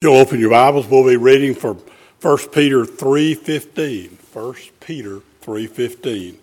You'll 0.00 0.14
open 0.14 0.38
your 0.38 0.50
Bibles. 0.50 0.86
We'll 0.86 1.04
be 1.04 1.16
reading 1.16 1.56
from 1.56 1.82
1 2.22 2.38
Peter 2.52 2.84
3.15. 2.84 4.12
1 4.32 4.54
Peter 4.78 5.22
3.15. 5.42 6.36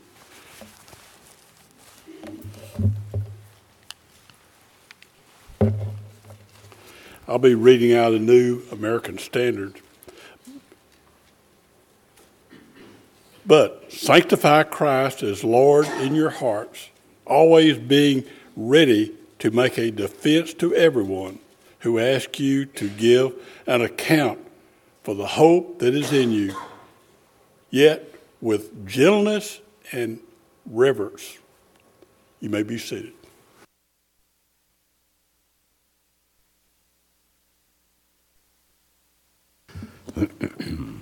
I'll 7.30 7.40
be 7.40 7.56
reading 7.56 7.94
out 7.96 8.12
a 8.12 8.20
New 8.20 8.64
American 8.74 9.18
Standard. 9.18 9.80
But 13.46 13.90
sanctify 13.90 14.64
Christ 14.64 15.24
as 15.24 15.46
Lord 15.46 15.88
in 16.02 16.14
your 16.14 16.32
hearts, 16.32 16.90
always 17.26 17.78
being 17.78 18.26
ready 18.58 19.14
to 19.40 19.50
make 19.50 19.78
a 19.78 19.92
defense 19.92 20.54
to 20.56 20.76
everyone 20.76 21.40
who 21.86 22.00
ask 22.00 22.40
you 22.40 22.66
to 22.66 22.90
give 22.90 23.32
an 23.68 23.80
account 23.80 24.40
for 25.04 25.14
the 25.14 25.28
hope 25.28 25.78
that 25.78 25.94
is 25.94 26.12
in 26.12 26.32
you, 26.32 26.52
yet 27.70 28.12
with 28.42 28.88
gentleness 28.88 29.62
and 29.92 30.20
reverence. 30.66 31.38
You 32.40 32.50
may 32.50 32.64
be 32.64 32.80
seated. 32.80 33.14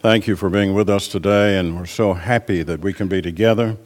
Thank 0.00 0.26
you 0.26 0.34
for 0.34 0.48
being 0.48 0.72
with 0.72 0.88
us 0.88 1.08
today, 1.08 1.58
and 1.58 1.76
we're 1.76 1.84
so 1.84 2.14
happy 2.14 2.62
that 2.62 2.80
we 2.80 2.94
can 2.94 3.06
be 3.06 3.20
together. 3.20 3.76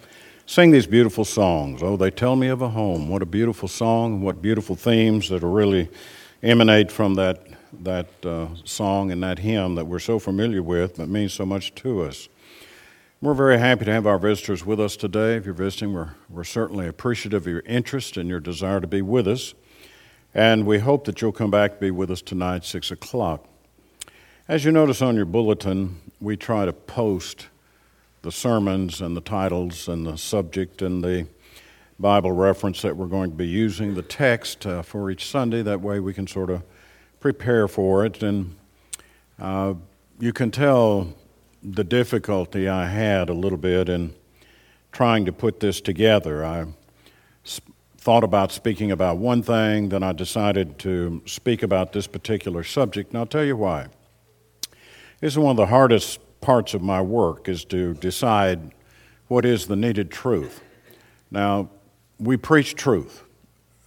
Sing 0.46 0.70
these 0.70 0.86
beautiful 0.86 1.24
songs. 1.24 1.82
Oh, 1.82 1.96
they 1.96 2.12
tell 2.12 2.36
me 2.36 2.46
of 2.46 2.62
a 2.62 2.68
home. 2.68 3.08
What 3.08 3.20
a 3.20 3.26
beautiful 3.26 3.66
song, 3.66 4.22
what 4.22 4.40
beautiful 4.40 4.76
themes 4.76 5.28
that 5.30 5.40
really 5.40 5.90
emanate 6.40 6.92
from 6.92 7.16
that, 7.16 7.44
that 7.82 8.06
uh, 8.24 8.46
song 8.62 9.10
and 9.10 9.24
that 9.24 9.40
hymn 9.40 9.74
that 9.74 9.86
we're 9.86 9.98
so 9.98 10.20
familiar 10.20 10.62
with, 10.62 10.98
but 10.98 11.08
means 11.08 11.32
so 11.32 11.44
much 11.44 11.74
to 11.74 12.02
us. 12.02 12.28
We're 13.20 13.34
very 13.34 13.58
happy 13.58 13.84
to 13.84 13.92
have 13.92 14.06
our 14.06 14.20
visitors 14.20 14.64
with 14.64 14.78
us 14.78 14.94
today. 14.94 15.34
If 15.34 15.46
you're 15.46 15.52
visiting, 15.52 15.92
we're, 15.92 16.10
we're 16.28 16.44
certainly 16.44 16.86
appreciative 16.86 17.42
of 17.42 17.48
your 17.48 17.62
interest 17.66 18.16
and 18.16 18.28
your 18.28 18.38
desire 18.38 18.80
to 18.80 18.86
be 18.86 19.02
with 19.02 19.26
us. 19.26 19.52
And 20.32 20.64
we 20.64 20.78
hope 20.78 21.06
that 21.06 21.20
you'll 21.20 21.32
come 21.32 21.50
back 21.50 21.72
to 21.72 21.78
be 21.80 21.90
with 21.90 22.12
us 22.12 22.22
tonight, 22.22 22.64
6 22.64 22.92
o'clock. 22.92 23.48
As 24.46 24.62
you 24.62 24.72
notice 24.72 25.00
on 25.00 25.16
your 25.16 25.24
bulletin, 25.24 26.02
we 26.20 26.36
try 26.36 26.66
to 26.66 26.72
post 26.74 27.46
the 28.20 28.30
sermons 28.30 29.00
and 29.00 29.16
the 29.16 29.22
titles 29.22 29.88
and 29.88 30.06
the 30.06 30.18
subject 30.18 30.82
and 30.82 31.02
the 31.02 31.26
Bible 31.98 32.30
reference 32.30 32.82
that 32.82 32.94
we're 32.94 33.06
going 33.06 33.30
to 33.30 33.36
be 33.36 33.46
using, 33.46 33.94
the 33.94 34.02
text 34.02 34.66
uh, 34.66 34.82
for 34.82 35.10
each 35.10 35.24
Sunday. 35.30 35.62
That 35.62 35.80
way 35.80 35.98
we 35.98 36.12
can 36.12 36.26
sort 36.26 36.50
of 36.50 36.62
prepare 37.20 37.66
for 37.68 38.04
it. 38.04 38.22
And 38.22 38.54
uh, 39.38 39.74
you 40.20 40.34
can 40.34 40.50
tell 40.50 41.14
the 41.62 41.82
difficulty 41.82 42.68
I 42.68 42.86
had 42.86 43.30
a 43.30 43.34
little 43.34 43.56
bit 43.56 43.88
in 43.88 44.14
trying 44.92 45.24
to 45.24 45.32
put 45.32 45.60
this 45.60 45.80
together. 45.80 46.44
I 46.44 46.66
sp- 47.48 47.72
thought 47.96 48.24
about 48.24 48.52
speaking 48.52 48.90
about 48.90 49.16
one 49.16 49.42
thing, 49.42 49.88
then 49.88 50.02
I 50.02 50.12
decided 50.12 50.78
to 50.80 51.22
speak 51.24 51.62
about 51.62 51.94
this 51.94 52.06
particular 52.06 52.62
subject, 52.62 53.12
and 53.12 53.18
I'll 53.18 53.26
tell 53.26 53.42
you 53.42 53.56
why. 53.56 53.86
This 55.24 55.32
is 55.32 55.38
one 55.38 55.52
of 55.52 55.56
the 55.56 55.64
hardest 55.64 56.20
parts 56.42 56.74
of 56.74 56.82
my 56.82 57.00
work 57.00 57.48
is 57.48 57.64
to 57.64 57.94
decide 57.94 58.74
what 59.26 59.46
is 59.46 59.66
the 59.66 59.74
needed 59.74 60.10
truth. 60.10 60.62
Now, 61.30 61.70
we 62.20 62.36
preach 62.36 62.74
truth, 62.74 63.22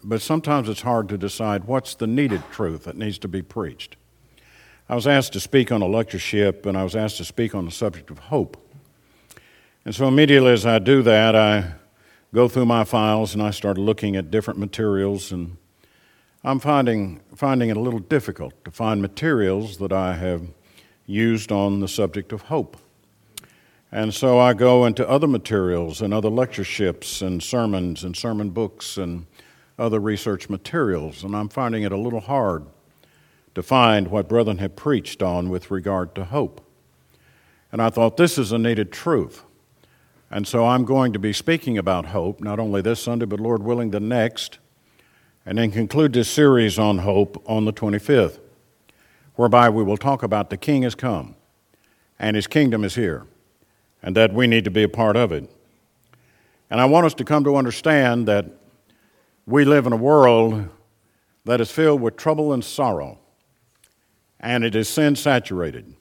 but 0.04 0.20
sometimes 0.24 0.68
it's 0.68 0.82
hard 0.82 1.08
to 1.10 1.18
decide 1.20 1.66
what's 1.66 1.94
the 1.94 2.08
needed 2.08 2.42
truth 2.52 2.86
that 2.86 2.98
needs 2.98 3.20
to 3.20 3.28
be 3.28 3.44
preached. 3.44 3.98
I 4.90 4.96
was 4.96 5.06
asked 5.06 5.32
to 5.34 5.40
speak 5.40 5.72
on 5.72 5.84
a 5.84 5.86
lectureship, 5.86 6.66
and 6.66 6.76
I 6.76 6.84
was 6.84 6.96
asked 6.96 7.18
to 7.18 7.24
speak 7.24 7.54
on 7.54 7.66
the 7.66 7.72
subject 7.72 8.10
of 8.10 8.18
hope. 8.18 8.58
And 9.86 9.94
so 9.94 10.08
immediately 10.08 10.54
as 10.54 10.66
I 10.66 10.80
do 10.80 11.04
that, 11.04 11.36
I 11.36 11.74
go 12.34 12.48
through 12.48 12.66
my 12.66 12.84
files 12.84 13.36
and 13.36 13.44
I 13.44 13.52
start 13.52 13.78
looking 13.78 14.16
at 14.16 14.32
different 14.32 14.60
materials, 14.60 15.32
and 15.32 15.58
I'm 16.44 16.58
finding, 16.58 17.22
finding 17.36 17.70
it 17.70 17.78
a 17.78 17.80
little 17.80 18.00
difficult 18.00 18.66
to 18.66 18.72
find 18.72 19.04
materials 19.04 19.78
that 19.78 19.92
I 19.92 20.16
have 20.16 20.42
used 21.08 21.52
on 21.52 21.80
the 21.80 21.88
subject 21.88 22.32
of 22.32 22.44
hope. 22.44 22.78
And 23.92 24.14
so 24.14 24.38
I 24.38 24.54
go 24.54 24.86
into 24.86 25.08
other 25.10 25.28
materials 25.28 26.02
and 26.02 26.14
other 26.14 26.30
lectureships 26.30 27.22
and 27.22 27.42
sermons 27.42 28.04
and 28.04 28.16
sermon 28.16 28.50
books 28.50 28.98
and 28.98 29.26
other 29.80 30.00
research 30.00 30.50
materials, 30.50 31.24
and 31.24 31.36
I'm 31.36 31.50
finding 31.50 31.84
it 31.84 31.92
a 31.92 31.98
little 31.98 32.20
hard 32.20 32.66
to 33.56 33.64
find 33.64 34.10
what 34.10 34.28
brethren 34.28 34.58
have 34.58 34.76
preached 34.76 35.24
on 35.24 35.50
with 35.50 35.72
regard 35.72 36.14
to 36.16 36.26
hope. 36.26 36.62
And 37.72 37.82
I 37.82 37.90
thought 37.90 38.18
this 38.18 38.38
is 38.38 38.52
a 38.52 38.58
needed 38.58 38.92
truth. 38.92 39.44
And 40.30 40.46
so 40.46 40.68
I'm 40.68 40.84
going 40.84 41.14
to 41.14 41.20
be 41.20 41.32
speaking 41.32 41.78
about 41.78 42.08
hope, 42.08 42.42
not 42.42 42.60
only 42.60 42.82
this 42.82 43.00
Sunday, 43.00 43.26
but 43.26 43.40
Lord 43.40 43.64
willing, 43.64 43.92
the 43.92 44.00
next, 44.00 44.58
and 45.46 45.58
then 45.58 45.72
conclude 45.72 46.12
this 46.12 46.30
series 46.30 46.78
on 46.78 47.00
hope 47.00 47.42
on 47.48 47.64
the 47.64 47.72
25th 47.72 48.40
whereby 49.38 49.70
we 49.70 49.84
will 49.84 49.98
talk 49.98 50.24
about 50.24 50.50
the 50.50 50.58
King 50.58 50.82
has 50.82 50.96
come 50.96 51.36
and 52.20 52.36
his 52.36 52.48
kingdom 52.48 52.84
is 52.84 52.96
here 52.96 53.26
and 54.02 54.16
that 54.16 54.34
we 54.34 54.48
need 54.48 54.66
to 54.66 54.72
be 54.72 54.84
a 54.84 54.90
part 54.90 55.16
of 55.16 55.32
it. 55.32 55.50
And 56.70 56.82
I 56.82 56.86
want 56.86 57.06
us 57.06 57.14
to 57.16 57.24
come 57.24 57.44
to 57.46 57.56
understand 57.56 58.28
that 58.28 58.46
we 59.46 59.64
live 59.64 59.86
in 59.86 59.94
a 59.94 59.98
world 59.98 60.68
that 61.46 61.62
is 61.62 61.72
filled 61.72 62.02
with 62.02 62.18
trouble 62.18 62.52
and 62.52 62.64
sorrow, 62.64 63.20
and 64.40 64.66
it 64.66 64.76
is 64.76 64.90
sin 64.90 65.16
saturated. 65.16 65.96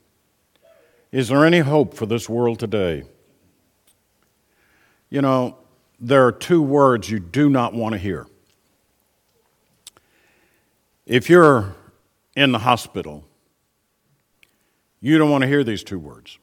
Is 1.12 1.28
there 1.28 1.44
any 1.44 1.60
hope 1.60 1.94
for 1.94 2.06
this 2.06 2.28
world 2.28 2.58
today? 2.58 3.04
You 5.08 5.22
know, 5.22 5.56
there 6.00 6.26
are 6.26 6.32
two 6.32 6.60
words 6.60 7.08
you 7.08 7.20
do 7.20 7.48
not 7.48 7.74
want 7.74 7.92
to 7.92 7.98
hear. 7.98 8.26
If 11.06 11.30
you're 11.30 11.76
in 12.36 12.52
the 12.52 12.60
hospital, 12.60 13.24
you 15.00 15.18
don't 15.18 15.30
want 15.30 15.42
to 15.42 15.48
hear 15.48 15.64
these 15.64 15.82
two 15.82 15.98
words. 15.98 16.38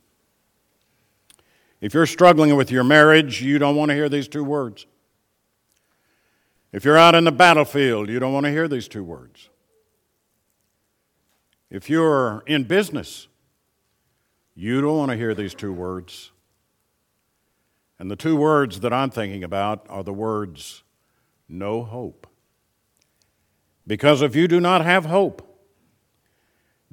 If 1.79 1.93
you're 1.93 2.05
struggling 2.05 2.55
with 2.55 2.71
your 2.71 2.83
marriage, 2.83 3.41
you 3.41 3.59
don't 3.59 3.75
want 3.75 3.89
to 3.89 3.95
hear 3.95 4.09
these 4.09 4.27
two 4.27 4.43
words. 4.43 4.85
If 6.71 6.83
you're 6.83 6.97
out 6.97 7.13
in 7.13 7.23
the 7.23 7.31
battlefield, 7.31 8.09
you 8.09 8.19
don't 8.19 8.33
want 8.33 8.45
to 8.45 8.51
hear 8.51 8.67
these 8.67 8.87
two 8.87 9.03
words. 9.03 9.49
If 11.69 11.89
you're 11.89 12.43
in 12.47 12.63
business, 12.63 13.27
you 14.55 14.81
don't 14.81 14.97
want 14.97 15.11
to 15.11 15.17
hear 15.17 15.35
these 15.35 15.53
two 15.53 15.73
words. 15.73 16.31
And 17.99 18.09
the 18.09 18.15
two 18.15 18.35
words 18.35 18.79
that 18.79 18.93
I'm 18.93 19.09
thinking 19.09 19.43
about 19.43 19.85
are 19.89 20.03
the 20.03 20.13
words 20.13 20.83
no 21.47 21.83
hope. 21.83 22.27
Because 23.85 24.21
if 24.21 24.35
you 24.35 24.47
do 24.47 24.59
not 24.59 24.83
have 24.83 25.05
hope, 25.05 25.52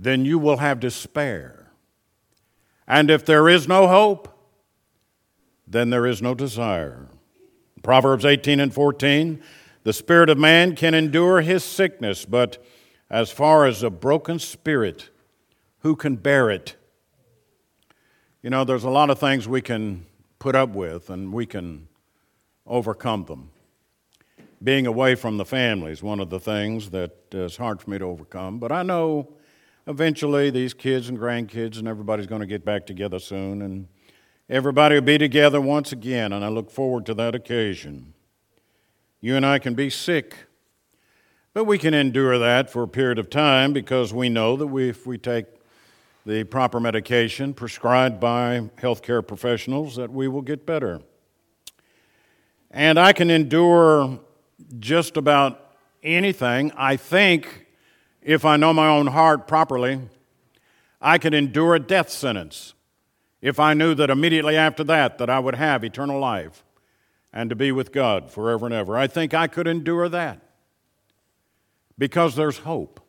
then 0.00 0.25
you 0.25 0.38
will 0.38 0.56
have 0.56 0.81
despair. 0.81 1.72
And 2.88 3.11
if 3.11 3.25
there 3.25 3.49
is 3.49 3.69
no 3.69 3.87
hope, 3.87 4.28
then 5.66 5.91
there 5.91 6.06
is 6.06 6.22
no 6.22 6.34
desire. 6.34 7.06
Proverbs 7.83 8.25
18 8.25 8.60
and 8.60 8.72
14 8.72 9.43
the 9.83 9.93
spirit 9.94 10.28
of 10.28 10.37
man 10.37 10.77
can 10.77 10.93
endure 10.93 11.41
his 11.41 11.65
sickness, 11.65 12.27
but 12.27 12.62
as 13.09 13.31
far 13.31 13.66
as 13.66 13.83
a 13.83 13.89
broken 13.89 14.39
spirit, 14.39 15.09
who 15.78 15.97
can 15.97 16.16
bear 16.16 16.50
it? 16.50 16.77
You 18.43 18.50
know, 18.50 18.65
there's 18.65 18.84
a 18.84 18.91
lot 18.91 19.09
of 19.09 19.19
things 19.19 19.49
we 19.49 19.62
can 19.62 20.05
put 20.39 20.55
up 20.55 20.71
with 20.71 21.09
and 21.09 21.33
we 21.33 21.47
can 21.47 21.89
overcome 22.66 23.25
them. 23.25 23.50
Being 24.63 24.86
away 24.86 25.15
from 25.15 25.39
the 25.39 25.47
family 25.47 25.92
is 25.92 26.03
one 26.03 26.21
of 26.21 26.28
the 26.28 26.41
things 26.41 26.91
that 26.91 27.16
is 27.33 27.57
hard 27.57 27.80
for 27.80 27.89
me 27.89 27.98
to 27.98 28.04
overcome, 28.04 28.59
but 28.59 28.71
I 28.71 28.83
know 28.83 29.33
eventually 29.86 30.50
these 30.50 30.74
kids 30.74 31.09
and 31.09 31.18
grandkids 31.18 31.78
and 31.78 31.88
everybody's 31.88 32.27
going 32.27 32.41
to 32.41 32.47
get 32.47 32.65
back 32.65 32.86
together 32.86 33.18
soon 33.18 33.62
and 33.62 33.88
everybody 34.48 34.94
will 34.94 35.03
be 35.03 35.18
together 35.18 35.60
once 35.60 35.92
again 35.92 36.32
and 36.32 36.44
i 36.44 36.48
look 36.48 36.71
forward 36.71 37.06
to 37.06 37.15
that 37.15 37.34
occasion. 37.34 38.15
You 39.21 39.36
and 39.36 39.44
i 39.44 39.59
can 39.59 39.74
be 39.74 39.91
sick 39.91 40.34
but 41.53 41.65
we 41.65 41.78
can 41.78 41.94
endure 41.94 42.38
that 42.38 42.71
for 42.71 42.84
a 42.84 42.88
period 42.88 43.18
of 43.18 43.28
time 43.28 43.72
because 43.72 44.15
we 44.15 44.28
know 44.28 44.56
that 44.56 44.68
we, 44.68 44.88
if 44.88 45.04
we 45.04 45.18
take 45.18 45.47
the 46.24 46.44
proper 46.44 46.78
medication 46.78 47.53
prescribed 47.53 48.21
by 48.21 48.71
healthcare 48.77 49.27
professionals 49.27 49.97
that 49.97 50.12
we 50.12 50.28
will 50.28 50.42
get 50.42 50.65
better. 50.65 51.00
And 52.71 53.00
i 53.00 53.12
can 53.12 53.30
endure 53.30 54.21
just 54.78 55.16
about 55.16 55.74
anything 56.03 56.71
i 56.77 56.97
think 56.97 57.66
if 58.22 58.45
I 58.45 58.57
know 58.57 58.72
my 58.72 58.89
own 58.89 59.09
heart 59.09 59.49
properly, 59.49 60.01
I 61.01 61.19
could 61.19 61.34
endure 61.34 61.75
a 61.75 61.81
death 61.81 62.11
sentence 62.11 62.75
if 63.41 63.59
I 63.59 63.75
knew 63.75 63.95
that 63.95 64.11
immediately 64.11 64.57
after 64.57 64.84
that 64.84 65.19
that 65.19 65.31
I 65.31 65.39
would 65.39 65.55
have 65.55 65.83
eternal 65.83 66.21
life. 66.21 66.65
and 67.33 67.51
to 67.51 67.57
be 67.57 67.72
with 67.72 67.93
God 67.93 68.31
forever 68.31 68.67
and 68.67 68.75
ever. 68.75 68.97
I 68.97 69.07
think 69.07 69.34
I 69.34 69.47
could 69.47 69.67
endure 69.67 70.09
that 70.09 70.41
because 71.99 72.34
there's 72.37 72.59
hope. 72.59 73.01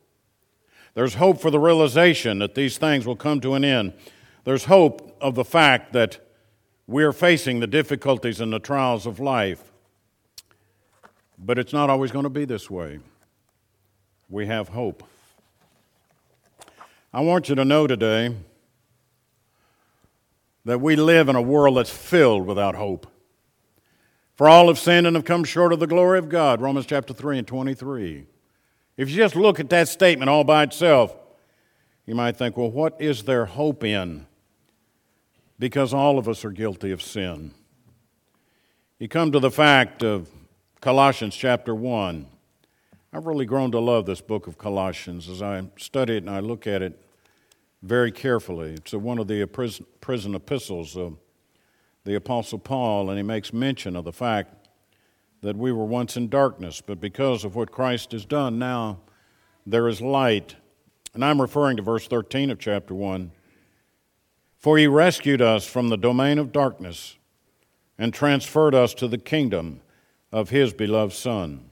There's 0.94 1.14
hope 1.14 1.40
for 1.40 1.50
the 1.50 1.58
realization 1.58 2.38
that 2.38 2.54
these 2.54 2.78
things 2.78 3.06
will 3.06 3.16
come 3.16 3.40
to 3.40 3.54
an 3.54 3.64
end. 3.64 3.94
There's 4.44 4.64
hope 4.64 5.16
of 5.20 5.34
the 5.34 5.44
fact 5.44 5.92
that 5.94 6.20
we're 6.86 7.12
facing 7.12 7.60
the 7.60 7.66
difficulties 7.66 8.40
and 8.40 8.52
the 8.52 8.58
trials 8.58 9.06
of 9.06 9.18
life. 9.18 9.72
But 11.38 11.58
it's 11.58 11.72
not 11.72 11.90
always 11.90 12.12
going 12.12 12.24
to 12.24 12.30
be 12.30 12.44
this 12.44 12.68
way. 12.70 13.00
We 14.32 14.46
have 14.46 14.68
hope. 14.68 15.04
I 17.12 17.20
want 17.20 17.50
you 17.50 17.54
to 17.54 17.66
know 17.66 17.86
today 17.86 18.34
that 20.64 20.80
we 20.80 20.96
live 20.96 21.28
in 21.28 21.36
a 21.36 21.42
world 21.42 21.76
that's 21.76 21.90
filled 21.90 22.46
without 22.46 22.74
hope. 22.74 23.06
For 24.36 24.48
all 24.48 24.68
have 24.68 24.78
sinned 24.78 25.06
and 25.06 25.16
have 25.16 25.26
come 25.26 25.44
short 25.44 25.74
of 25.74 25.80
the 25.80 25.86
glory 25.86 26.18
of 26.18 26.30
God, 26.30 26.62
Romans 26.62 26.86
chapter 26.86 27.12
3 27.12 27.40
and 27.40 27.46
23. 27.46 28.24
If 28.96 29.10
you 29.10 29.16
just 29.16 29.36
look 29.36 29.60
at 29.60 29.68
that 29.68 29.88
statement 29.88 30.30
all 30.30 30.44
by 30.44 30.62
itself, 30.62 31.14
you 32.06 32.14
might 32.14 32.38
think, 32.38 32.56
well, 32.56 32.70
what 32.70 32.98
is 32.98 33.24
there 33.24 33.44
hope 33.44 33.84
in? 33.84 34.26
Because 35.58 35.92
all 35.92 36.18
of 36.18 36.26
us 36.26 36.42
are 36.42 36.52
guilty 36.52 36.90
of 36.90 37.02
sin. 37.02 37.52
You 38.98 39.08
come 39.08 39.30
to 39.30 39.40
the 39.40 39.50
fact 39.50 40.02
of 40.02 40.30
Colossians 40.80 41.36
chapter 41.36 41.74
1. 41.74 42.28
I've 43.14 43.26
really 43.26 43.44
grown 43.44 43.70
to 43.72 43.78
love 43.78 44.06
this 44.06 44.22
book 44.22 44.46
of 44.46 44.56
Colossians 44.56 45.28
as 45.28 45.42
I 45.42 45.64
study 45.76 46.14
it 46.14 46.22
and 46.22 46.30
I 46.30 46.40
look 46.40 46.66
at 46.66 46.80
it 46.80 46.98
very 47.82 48.10
carefully. 48.10 48.72
It's 48.72 48.94
one 48.94 49.18
of 49.18 49.28
the 49.28 49.44
prison, 49.44 50.34
epistles 50.34 50.96
of 50.96 51.18
the 52.04 52.14
Apostle 52.14 52.58
Paul, 52.58 53.10
and 53.10 53.18
he 53.18 53.22
makes 53.22 53.52
mention 53.52 53.96
of 53.96 54.06
the 54.06 54.14
fact 54.14 54.66
that 55.42 55.56
we 55.56 55.72
were 55.72 55.84
once 55.84 56.16
in 56.16 56.30
darkness, 56.30 56.80
but 56.80 57.02
because 57.02 57.44
of 57.44 57.54
what 57.54 57.70
Christ 57.70 58.12
has 58.12 58.24
done, 58.24 58.58
now 58.58 59.00
there 59.66 59.88
is 59.88 60.00
light. 60.00 60.56
And 61.12 61.22
I'm 61.22 61.40
referring 61.40 61.76
to 61.76 61.82
verse 61.82 62.08
13 62.08 62.50
of 62.50 62.58
chapter 62.58 62.94
1. 62.94 63.30
For 64.56 64.78
he 64.78 64.86
rescued 64.86 65.42
us 65.42 65.66
from 65.66 65.90
the 65.90 65.98
domain 65.98 66.38
of 66.38 66.50
darkness 66.50 67.18
and 67.98 68.14
transferred 68.14 68.74
us 68.74 68.94
to 68.94 69.06
the 69.06 69.18
kingdom 69.18 69.82
of 70.30 70.48
his 70.48 70.72
beloved 70.72 71.12
Son. 71.12 71.68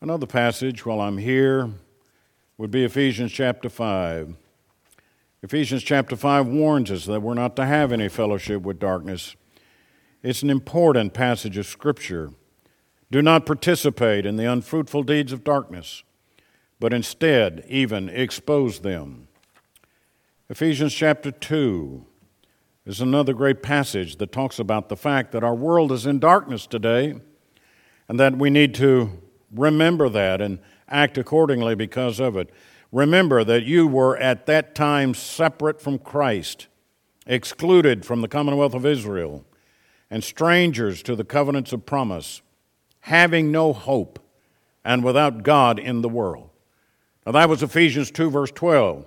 Another 0.00 0.26
passage 0.26 0.86
while 0.86 1.00
I'm 1.00 1.18
here 1.18 1.70
would 2.56 2.70
be 2.70 2.84
Ephesians 2.84 3.32
chapter 3.32 3.68
5. 3.68 4.36
Ephesians 5.42 5.82
chapter 5.82 6.14
5 6.14 6.46
warns 6.46 6.92
us 6.92 7.04
that 7.06 7.20
we're 7.20 7.34
not 7.34 7.56
to 7.56 7.66
have 7.66 7.90
any 7.90 8.08
fellowship 8.08 8.62
with 8.62 8.78
darkness. 8.78 9.34
It's 10.22 10.44
an 10.44 10.50
important 10.50 11.14
passage 11.14 11.58
of 11.58 11.66
Scripture. 11.66 12.30
Do 13.10 13.22
not 13.22 13.44
participate 13.44 14.24
in 14.24 14.36
the 14.36 14.44
unfruitful 14.44 15.02
deeds 15.02 15.32
of 15.32 15.42
darkness, 15.42 16.04
but 16.78 16.92
instead 16.92 17.64
even 17.68 18.08
expose 18.08 18.78
them. 18.78 19.26
Ephesians 20.48 20.94
chapter 20.94 21.32
2 21.32 22.04
is 22.86 23.00
another 23.00 23.34
great 23.34 23.64
passage 23.64 24.18
that 24.18 24.30
talks 24.30 24.60
about 24.60 24.90
the 24.90 24.96
fact 24.96 25.32
that 25.32 25.42
our 25.42 25.56
world 25.56 25.90
is 25.90 26.06
in 26.06 26.20
darkness 26.20 26.68
today 26.68 27.16
and 28.08 28.20
that 28.20 28.38
we 28.38 28.48
need 28.48 28.76
to 28.76 29.22
remember 29.52 30.08
that 30.08 30.40
and 30.40 30.58
act 30.88 31.18
accordingly 31.18 31.74
because 31.74 32.20
of 32.20 32.36
it. 32.36 32.50
Remember 32.90 33.44
that 33.44 33.64
you 33.64 33.86
were 33.86 34.16
at 34.16 34.46
that 34.46 34.74
time 34.74 35.14
separate 35.14 35.80
from 35.80 35.98
Christ, 35.98 36.68
excluded 37.26 38.06
from 38.06 38.22
the 38.22 38.28
commonwealth 38.28 38.74
of 38.74 38.86
Israel, 38.86 39.44
and 40.10 40.24
strangers 40.24 41.02
to 41.02 41.14
the 41.14 41.24
covenants 41.24 41.72
of 41.72 41.84
promise, 41.84 42.40
having 43.00 43.52
no 43.52 43.72
hope 43.72 44.18
and 44.84 45.04
without 45.04 45.42
God 45.42 45.78
in 45.78 46.00
the 46.00 46.08
world. 46.08 46.48
Now, 47.26 47.32
that 47.32 47.48
was 47.48 47.62
Ephesians 47.62 48.10
2, 48.10 48.30
verse 48.30 48.50
12. 48.50 49.04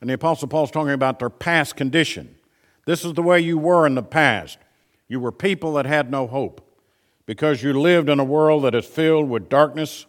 And 0.00 0.08
the 0.08 0.14
Apostle 0.14 0.48
Paul's 0.48 0.70
talking 0.70 0.94
about 0.94 1.18
their 1.18 1.28
past 1.28 1.76
condition. 1.76 2.36
This 2.86 3.04
is 3.04 3.12
the 3.12 3.22
way 3.22 3.38
you 3.38 3.58
were 3.58 3.86
in 3.86 3.94
the 3.94 4.02
past. 4.02 4.56
You 5.08 5.20
were 5.20 5.30
people 5.30 5.74
that 5.74 5.84
had 5.84 6.10
no 6.10 6.26
hope 6.26 6.69
because 7.30 7.62
you 7.62 7.72
lived 7.72 8.08
in 8.08 8.18
a 8.18 8.24
world 8.24 8.64
that 8.64 8.74
is 8.74 8.84
filled 8.84 9.30
with 9.30 9.48
darkness 9.48 10.04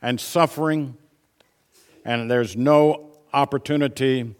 and 0.00 0.18
suffering 0.18 0.96
and 2.02 2.30
there's 2.30 2.56
no 2.56 3.10
opportunity 3.34 4.34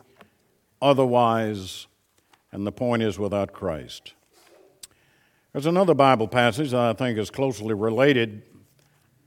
otherwise, 0.81 1.87
and 2.53 2.67
the 2.67 2.73
point 2.73 3.03
is 3.03 3.19
without 3.19 3.53
Christ. 3.53 4.15
There's 5.53 5.67
another 5.67 5.93
Bible 5.93 6.27
passage 6.27 6.71
that 6.71 6.81
I 6.81 6.95
think 6.95 7.19
is 7.19 7.29
closely 7.29 7.75
related 7.75 8.41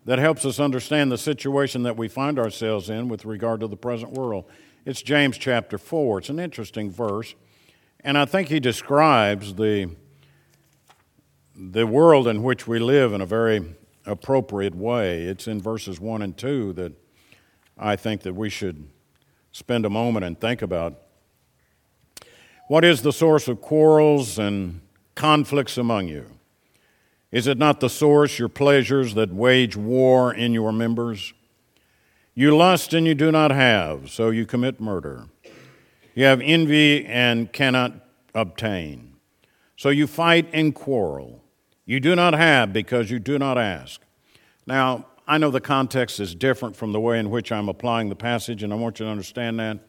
that 0.06 0.18
helps 0.18 0.44
us 0.44 0.60
understand 0.60 1.12
the 1.12 1.18
situation 1.20 1.84
that 1.84 1.96
we 1.96 2.08
find 2.08 2.40
ourselves 2.40 2.90
in 2.90 3.08
with 3.08 3.24
regard 3.24 3.60
to 3.60 3.68
the 3.68 3.78
present 3.78 4.14
world. 4.14 4.46
It's 4.84 5.04
James 5.04 5.38
chapter 5.38 5.78
4. 5.78 6.18
It's 6.18 6.30
an 6.30 6.40
interesting 6.40 6.90
verse, 6.90 7.36
and 8.00 8.18
I 8.18 8.26
think 8.26 8.48
he 8.48 8.60
describes 8.60 9.54
the, 9.54 9.92
the 11.62 11.86
world 11.86 12.26
in 12.26 12.42
which 12.42 12.68
we 12.68 12.80
live 12.80 13.12
in 13.12 13.20
a 13.20 13.26
very 13.26 13.76
appropriate 14.06 14.74
way. 14.74 15.24
It's 15.24 15.46
in 15.46 15.62
verses 15.62 16.00
1 16.00 16.22
and 16.22 16.38
2 16.38 16.72
that 16.74 16.94
I 17.78 17.98
think 17.98 18.22
that 18.22 18.34
we 18.34 18.50
should 18.50 18.88
spend 19.52 19.86
a 19.86 19.90
moment 19.90 20.24
and 20.24 20.40
think 20.40 20.62
about. 20.62 20.98
What 22.70 22.86
is 22.86 23.02
the 23.02 23.12
source 23.12 23.50
of 23.50 23.60
quarrels 23.60 24.40
and 24.40 24.80
conflicts 25.16 25.78
among 25.78 26.08
you? 26.08 26.28
Is 27.30 27.46
it 27.46 27.58
not 27.58 27.82
the 27.82 27.90
source, 27.90 28.40
your 28.40 28.50
pleasures, 28.50 29.14
that 29.16 29.34
wage 29.34 29.76
war 29.76 30.34
in 30.34 30.54
your 30.54 30.72
members? 30.72 31.34
You 32.36 32.56
lust 32.56 32.94
and 32.94 33.06
you 33.06 33.16
do 33.16 33.34
not 33.34 33.52
have, 33.52 34.10
so 34.10 34.30
you 34.30 34.46
commit 34.46 34.80
murder. 34.80 35.26
You 36.16 36.24
have 36.24 36.40
envy 36.42 37.06
and 37.06 37.52
cannot 37.52 37.94
obtain, 38.34 39.16
so 39.76 39.90
you 39.90 40.08
fight 40.08 40.48
and 40.54 40.74
quarrel. 40.74 41.39
You 41.90 42.00
do 42.00 42.16
not 42.16 42.36
have 42.36 42.72
because 42.72 43.10
you 43.10 43.18
do 43.18 43.40
not 43.40 43.58
ask. 43.58 44.00
Now, 44.68 45.08
I 45.28 45.40
know 45.40 45.50
the 45.50 45.60
context 45.60 46.20
is 46.20 46.36
different 46.36 46.76
from 46.76 46.92
the 46.92 47.00
way 47.00 47.18
in 47.18 47.32
which 47.32 47.52
I'm 47.52 47.68
applying 47.68 48.10
the 48.10 48.16
passage, 48.16 48.62
and 48.62 48.72
I 48.72 48.76
want 48.76 49.00
you 49.00 49.08
to 49.08 49.12
understand 49.12 49.60
that. 49.60 49.80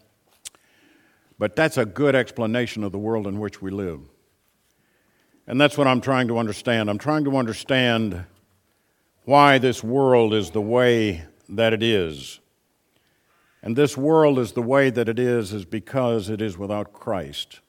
But 1.38 1.56
that's 1.56 1.76
a 1.76 1.84
good 1.84 2.14
explanation 2.14 2.84
of 2.84 2.92
the 2.92 2.98
world 2.98 3.26
in 3.26 3.38
which 3.38 3.60
we 3.60 3.70
live. 3.70 4.00
And 5.46 5.60
that's 5.60 5.76
what 5.76 5.86
I'm 5.86 6.00
trying 6.00 6.28
to 6.28 6.38
understand. 6.38 6.88
I'm 6.88 6.96
trying 6.96 7.24
to 7.24 7.36
understand 7.36 8.24
why 9.26 9.58
this 9.58 9.84
world 9.84 10.32
is 10.32 10.52
the 10.52 10.62
way 10.62 11.26
that 11.50 11.74
it 11.74 11.82
is. 11.82 12.40
And 13.62 13.76
this 13.76 13.94
world 13.94 14.38
is 14.38 14.52
the 14.52 14.62
way 14.62 14.88
that 14.88 15.10
it 15.10 15.18
is, 15.18 15.52
is 15.52 15.66
because 15.66 16.30
it 16.30 16.40
is 16.40 16.56
without 16.56 16.94
Christ. 16.94 17.60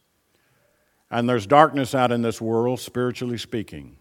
And 1.10 1.28
there's 1.28 1.46
darkness 1.46 1.94
out 1.94 2.14
in 2.14 2.22
this 2.22 2.40
world, 2.40 2.80
spiritually 2.80 3.38
speaking. 3.38 3.98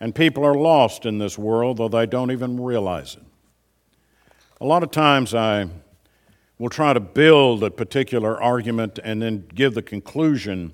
And 0.00 0.14
people 0.14 0.44
are 0.44 0.54
lost 0.54 1.06
in 1.06 1.18
this 1.18 1.38
world, 1.38 1.78
though 1.78 1.88
they 1.88 2.06
don't 2.06 2.30
even 2.30 2.60
realize 2.60 3.16
it. 3.16 3.22
A 4.60 4.64
lot 4.64 4.82
of 4.82 4.90
times 4.90 5.34
I 5.34 5.68
will 6.58 6.70
try 6.70 6.92
to 6.92 7.00
build 7.00 7.62
a 7.62 7.70
particular 7.70 8.40
argument 8.40 8.98
and 9.02 9.20
then 9.20 9.46
give 9.54 9.74
the 9.74 9.82
conclusion 9.82 10.72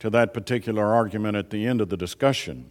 to 0.00 0.10
that 0.10 0.34
particular 0.34 0.92
argument 0.94 1.36
at 1.36 1.50
the 1.50 1.66
end 1.66 1.80
of 1.80 1.88
the 1.88 1.96
discussion. 1.96 2.70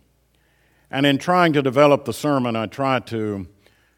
And 0.90 1.06
in 1.06 1.18
trying 1.18 1.54
to 1.54 1.62
develop 1.62 2.04
the 2.04 2.14
sermon, 2.14 2.58
I 2.58 2.66
try 2.66 3.00
to 3.00 3.48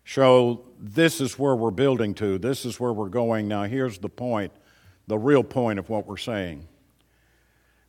show 0.03 0.61
this 0.79 1.19
is 1.19 1.39
where 1.39 1.55
we're 1.55 1.71
building 1.71 2.13
to, 2.15 2.37
this 2.37 2.65
is 2.65 2.79
where 2.79 2.93
we're 2.93 3.09
going. 3.09 3.47
Now, 3.47 3.63
here's 3.63 3.97
the 3.97 4.09
point, 4.09 4.51
the 5.07 5.17
real 5.17 5.43
point 5.43 5.79
of 5.79 5.89
what 5.89 6.05
we're 6.05 6.17
saying. 6.17 6.67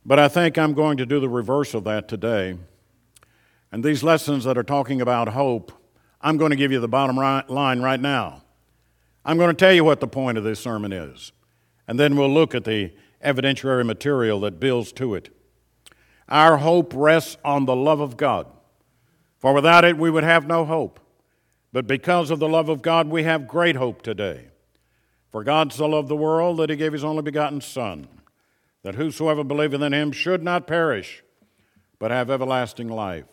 But 0.03 0.17
I 0.17 0.27
think 0.27 0.57
I'm 0.57 0.73
going 0.73 0.97
to 0.97 1.05
do 1.05 1.19
the 1.19 1.29
reverse 1.29 1.73
of 1.73 1.83
that 1.83 2.07
today. 2.07 2.57
And 3.75 3.83
these 3.83 4.03
lessons 4.03 4.45
that 4.45 4.57
are 4.57 4.63
talking 4.63 5.01
about 5.01 5.27
hope, 5.27 5.69
I'm 6.21 6.37
going 6.37 6.51
to 6.51 6.55
give 6.55 6.71
you 6.71 6.79
the 6.79 6.87
bottom 6.87 7.19
right 7.19 7.49
line 7.49 7.81
right 7.81 7.99
now. 7.99 8.41
I'm 9.25 9.37
going 9.37 9.49
to 9.49 9.53
tell 9.53 9.73
you 9.73 9.83
what 9.83 9.99
the 9.99 10.07
point 10.07 10.37
of 10.37 10.45
this 10.45 10.61
sermon 10.61 10.93
is. 10.93 11.33
And 11.85 11.99
then 11.99 12.15
we'll 12.15 12.33
look 12.33 12.55
at 12.55 12.63
the 12.63 12.93
evidentiary 13.21 13.85
material 13.85 14.39
that 14.39 14.61
builds 14.61 14.93
to 14.93 15.13
it. 15.13 15.29
Our 16.29 16.59
hope 16.59 16.93
rests 16.95 17.35
on 17.43 17.65
the 17.65 17.75
love 17.75 17.99
of 17.99 18.15
God. 18.15 18.47
For 19.39 19.51
without 19.51 19.83
it, 19.83 19.97
we 19.97 20.09
would 20.09 20.23
have 20.23 20.47
no 20.47 20.63
hope. 20.63 21.01
But 21.73 21.85
because 21.85 22.31
of 22.31 22.39
the 22.39 22.47
love 22.47 22.69
of 22.69 22.81
God, 22.81 23.09
we 23.09 23.23
have 23.23 23.45
great 23.45 23.75
hope 23.75 24.03
today. 24.03 24.51
For 25.33 25.43
God 25.43 25.73
so 25.73 25.85
loved 25.87 26.07
the 26.07 26.15
world 26.15 26.59
that 26.59 26.69
he 26.69 26.77
gave 26.77 26.93
his 26.93 27.03
only 27.03 27.23
begotten 27.23 27.59
Son, 27.59 28.07
that 28.83 28.95
whosoever 28.95 29.43
believeth 29.43 29.81
in 29.81 29.93
him 29.93 30.13
should 30.13 30.43
not 30.43 30.65
perish, 30.65 31.25
but 31.99 32.09
have 32.09 32.31
everlasting 32.31 32.87
life. 32.87 33.25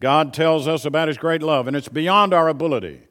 God 0.00 0.32
tells 0.32 0.66
us 0.66 0.84
about 0.84 1.08
His 1.08 1.18
great 1.18 1.42
love, 1.42 1.66
and 1.66 1.76
it's 1.76 1.88
beyond 1.88 2.34
our 2.34 2.48
ability 2.48 3.02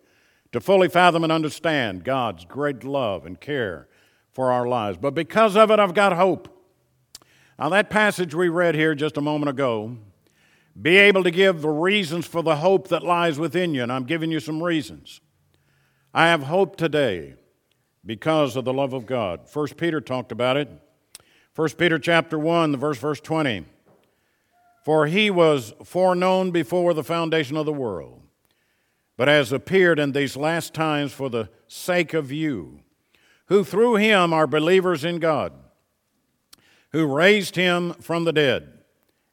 to 0.51 0.59
fully 0.59 0.89
fathom 0.89 1.23
and 1.23 1.31
understand 1.31 2.03
God's 2.03 2.45
great 2.45 2.83
love 2.83 3.25
and 3.25 3.39
care 3.39 3.87
for 4.31 4.51
our 4.51 4.67
lives. 4.67 4.97
But 4.97 5.13
because 5.13 5.55
of 5.55 5.69
it, 5.69 5.79
I've 5.79 5.93
got 5.93 6.13
hope. 6.13 6.55
Now, 7.59 7.69
that 7.69 7.89
passage 7.89 8.33
we 8.33 8.49
read 8.49 8.73
here 8.73 8.95
just 8.95 9.17
a 9.17 9.21
moment 9.21 9.49
ago 9.49 9.97
be 10.79 10.97
able 10.97 11.23
to 11.23 11.31
give 11.31 11.61
the 11.61 11.69
reasons 11.69 12.25
for 12.25 12.41
the 12.41 12.57
hope 12.57 12.87
that 12.87 13.03
lies 13.03 13.37
within 13.37 13.73
you, 13.73 13.83
and 13.83 13.91
I'm 13.91 14.05
giving 14.05 14.31
you 14.31 14.39
some 14.39 14.63
reasons. 14.63 15.19
I 16.13 16.27
have 16.27 16.43
hope 16.43 16.77
today 16.77 17.35
because 18.05 18.55
of 18.55 18.65
the 18.65 18.73
love 18.73 18.93
of 18.93 19.05
God. 19.05 19.49
First 19.49 19.77
Peter 19.77 19.99
talked 19.99 20.31
about 20.31 20.57
it. 20.57 20.69
First 21.53 21.77
Peter 21.77 21.99
chapter 21.99 22.39
1, 22.39 22.71
the 22.71 22.77
verse 22.77 22.97
verse 22.97 23.19
20. 23.19 23.65
For 24.83 25.07
he 25.07 25.29
was 25.29 25.73
foreknown 25.83 26.51
before 26.51 26.93
the 26.93 27.03
foundation 27.03 27.57
of 27.57 27.65
the 27.65 27.73
world, 27.73 28.21
but 29.17 29.27
has 29.27 29.51
appeared 29.51 29.99
in 29.99 30.13
these 30.13 30.37
last 30.37 30.73
times 30.73 31.11
for 31.11 31.29
the 31.29 31.49
sake 31.67 32.13
of 32.13 32.31
you, 32.31 32.79
who 33.47 33.63
through 33.63 33.95
him 33.95 34.33
are 34.33 34.47
believers 34.47 35.03
in 35.03 35.19
God, 35.19 35.53
who 36.91 37.05
raised 37.05 37.55
him 37.55 37.93
from 37.93 38.23
the 38.23 38.33
dead 38.33 38.79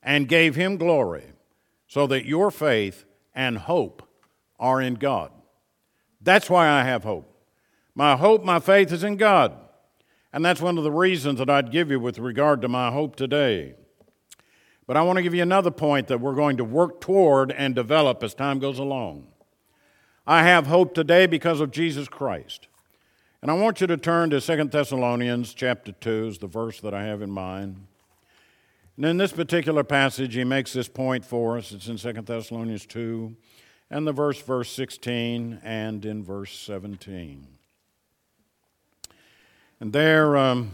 and 0.03 0.29
gave 0.29 0.57
him 0.57 0.77
glory, 0.77 1.33
so 1.87 2.07
that 2.07 2.27
your 2.27 2.51
faith 2.51 3.05
and 3.35 3.59
hope 3.59 4.03
are 4.59 4.81
in 4.81 4.95
God. 4.95 5.31
That's 6.21 6.51
why 6.51 6.69
I 6.69 6.83
have 6.83 7.05
hope. 7.05 7.33
My 7.95 8.17
hope, 8.17 8.45
my 8.45 8.59
faith 8.59 8.93
is 8.93 9.05
in 9.05 9.17
God. 9.17 9.53
And 10.33 10.45
that's 10.45 10.61
one 10.61 10.77
of 10.77 10.85
the 10.85 10.93
reasons 10.93 11.39
that 11.39 11.49
I'd 11.49 11.71
give 11.71 11.91
you 11.91 11.99
with 11.99 12.19
regard 12.19 12.61
to 12.63 12.69
my 12.69 12.91
hope 12.91 13.17
today. 13.17 13.75
But 14.87 14.97
I 14.97 15.03
want 15.03 15.17
to 15.17 15.23
give 15.23 15.35
you 15.35 15.43
another 15.43 15.71
point 15.71 16.07
that 16.09 16.21
we're 16.21 16.35
going 16.35 16.57
to 16.59 16.65
work 16.65 17.01
toward 17.01 17.51
and 17.51 17.75
develop 17.75 18.23
as 18.23 18.35
time 18.35 18.59
goes 18.59 18.79
along. 18.79 19.27
I 20.27 20.43
have 20.45 20.67
hope 20.67 20.95
today 20.95 21.27
because 21.27 21.61
of 21.61 21.71
Jesus 21.71 22.09
Christ. 22.09 22.69
And 23.43 23.51
I 23.51 23.55
want 23.55 23.81
you 23.81 23.87
to 23.89 23.97
turn 23.97 24.31
to 24.31 24.41
2 24.41 24.65
Thessalonians 24.65 25.55
chapter 25.55 25.93
2 25.93 26.29
is 26.29 26.39
the 26.39 26.47
verse 26.47 26.81
that 26.81 26.95
I 26.95 27.05
have 27.05 27.23
in 27.23 27.31
mind. 27.31 27.87
And 28.97 29.05
in 29.05 29.19
this 29.19 29.33
particular 29.33 29.85
passage, 29.85 30.35
he 30.35 30.45
makes 30.45 30.73
this 30.73 30.89
point 30.89 31.25
for 31.25 31.59
us. 31.59 31.71
It's 31.71 31.89
in 31.89 31.97
2 31.97 32.23
Thessalonians 32.23 32.87
2, 32.87 33.37
and 33.91 34.07
the 34.07 34.13
verse, 34.13 34.41
verse 34.41 34.71
16, 34.71 35.61
and 35.63 36.05
in 36.05 36.25
verse 36.25 36.59
17. 36.59 37.47
And 39.81 39.93
there, 39.93 40.37
um, 40.37 40.71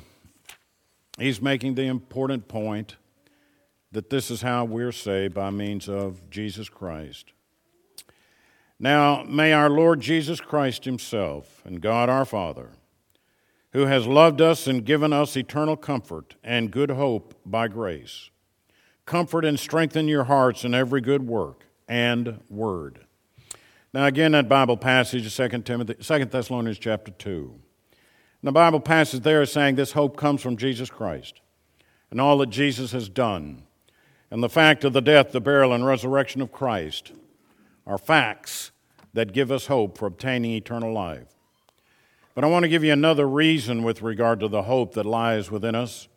he's 1.19 1.43
making 1.43 1.75
the 1.75 1.87
important 1.87 2.47
point 2.47 2.97
that 3.93 4.09
this 4.09 4.31
is 4.31 4.43
how 4.43 4.65
we're 4.65 4.93
saved 4.93 5.35
by 5.35 5.51
means 5.51 5.89
of 5.89 6.29
Jesus 6.31 6.69
Christ. 6.69 7.33
Now, 8.79 9.23
may 9.29 9.53
our 9.53 9.71
Lord 9.71 10.01
Jesus 10.01 10.41
Christ 10.41 10.87
Himself 10.87 11.63
and 11.65 11.81
God 11.81 12.09
our 12.09 12.25
Father, 12.25 12.71
who 13.73 13.87
has 13.87 14.07
loved 14.07 14.41
us 14.41 14.67
and 14.67 14.85
given 14.85 15.13
us 15.13 15.37
eternal 15.37 15.77
comfort 15.77 16.35
and 16.43 16.71
good 16.71 16.91
hope 16.91 17.35
by 17.47 17.69
grace, 17.69 18.31
comfort 19.07 19.45
and 19.45 19.61
strengthen 19.61 20.09
your 20.09 20.25
hearts 20.25 20.65
in 20.65 20.75
every 20.75 21.01
good 21.01 21.27
work 21.29 21.67
and 21.87 22.41
word. 22.49 23.01
Now, 23.95 24.07
again, 24.07 24.33
that 24.33 24.49
Bible 24.49 24.79
passage, 24.79 25.37
2 25.37 25.49
Timothy, 25.63 25.95
2 25.95 26.25
Thessalonians 26.25 26.79
chapter 26.79 27.13
2. 27.13 27.55
And 28.41 28.49
the 28.49 28.53
Bible 28.53 28.81
passage 28.81 29.21
there 29.21 29.43
is 29.43 29.53
saying 29.53 29.75
this 29.75 29.93
hope 29.93 30.17
comes 30.17 30.41
from 30.41 30.57
Jesus 30.57 30.91
Christ 30.91 31.41
and 32.11 32.21
all 32.21 32.39
that 32.39 32.51
Jesus 32.51 32.93
has 32.93 33.09
done 33.09 33.65
and 34.33 34.43
the 34.43 34.49
fact 34.49 34.83
of 34.83 34.95
the 34.95 35.03
death, 35.03 35.31
the 35.31 35.43
burial, 35.43 35.75
and 35.75 35.85
resurrection 35.85 36.41
of 36.41 36.51
Christ 36.51 37.13
are 37.87 37.99
facts 37.99 38.71
that 39.13 39.35
give 39.35 39.53
us 39.53 39.67
hope 39.67 39.99
for 39.99 40.07
obtaining 40.07 40.53
eternal 40.53 40.91
life. 40.91 41.37
But 42.35 42.43
I 42.43 42.47
want 42.47 42.63
to 42.63 42.71
give 42.71 42.83
you 42.83 42.95
another 42.95 43.29
reason 43.29 43.83
with 43.83 44.01
regard 44.01 44.41
to 44.41 44.49
the 44.49 44.63
hope 44.63 44.95
that 44.95 45.05
lies 45.05 45.51
within 45.51 45.75
us, 45.75 46.09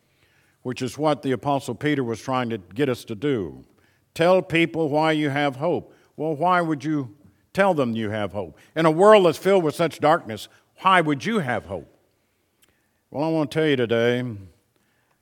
which 0.62 0.81
is 0.81 0.98
what 0.98 1.24
the 1.24 1.34
Apostle 1.34 1.75
Peter 1.75 2.05
was 2.05 2.22
trying 2.22 2.50
to 2.51 2.57
get 2.57 2.88
us 2.88 3.03
to 3.03 3.15
do. 3.15 3.65
Tell 4.13 4.41
people 4.41 4.88
why 4.88 5.12
you 5.12 5.29
have 5.29 5.57
hope. 5.57 5.93
Well, 6.15 6.38
why 6.38 6.62
would 6.62 6.86
you 6.86 7.13
tell 7.51 7.74
them 7.74 7.98
you 7.98 8.12
have 8.12 8.31
hope? 8.31 8.57
In 8.77 8.86
a 8.86 8.91
world 8.91 9.25
that's 9.25 9.38
filled 9.38 9.65
with 9.65 9.75
such 9.75 10.00
darkness, 10.00 10.48
why 10.77 11.01
would 11.01 11.25
you 11.25 11.39
have 11.39 11.65
hope? 11.65 11.93
Well, 13.12 13.25
I 13.25 13.27
want 13.27 13.51
to 13.51 13.60
tell 13.60 13.67
you 13.67 13.75
today 13.75 14.24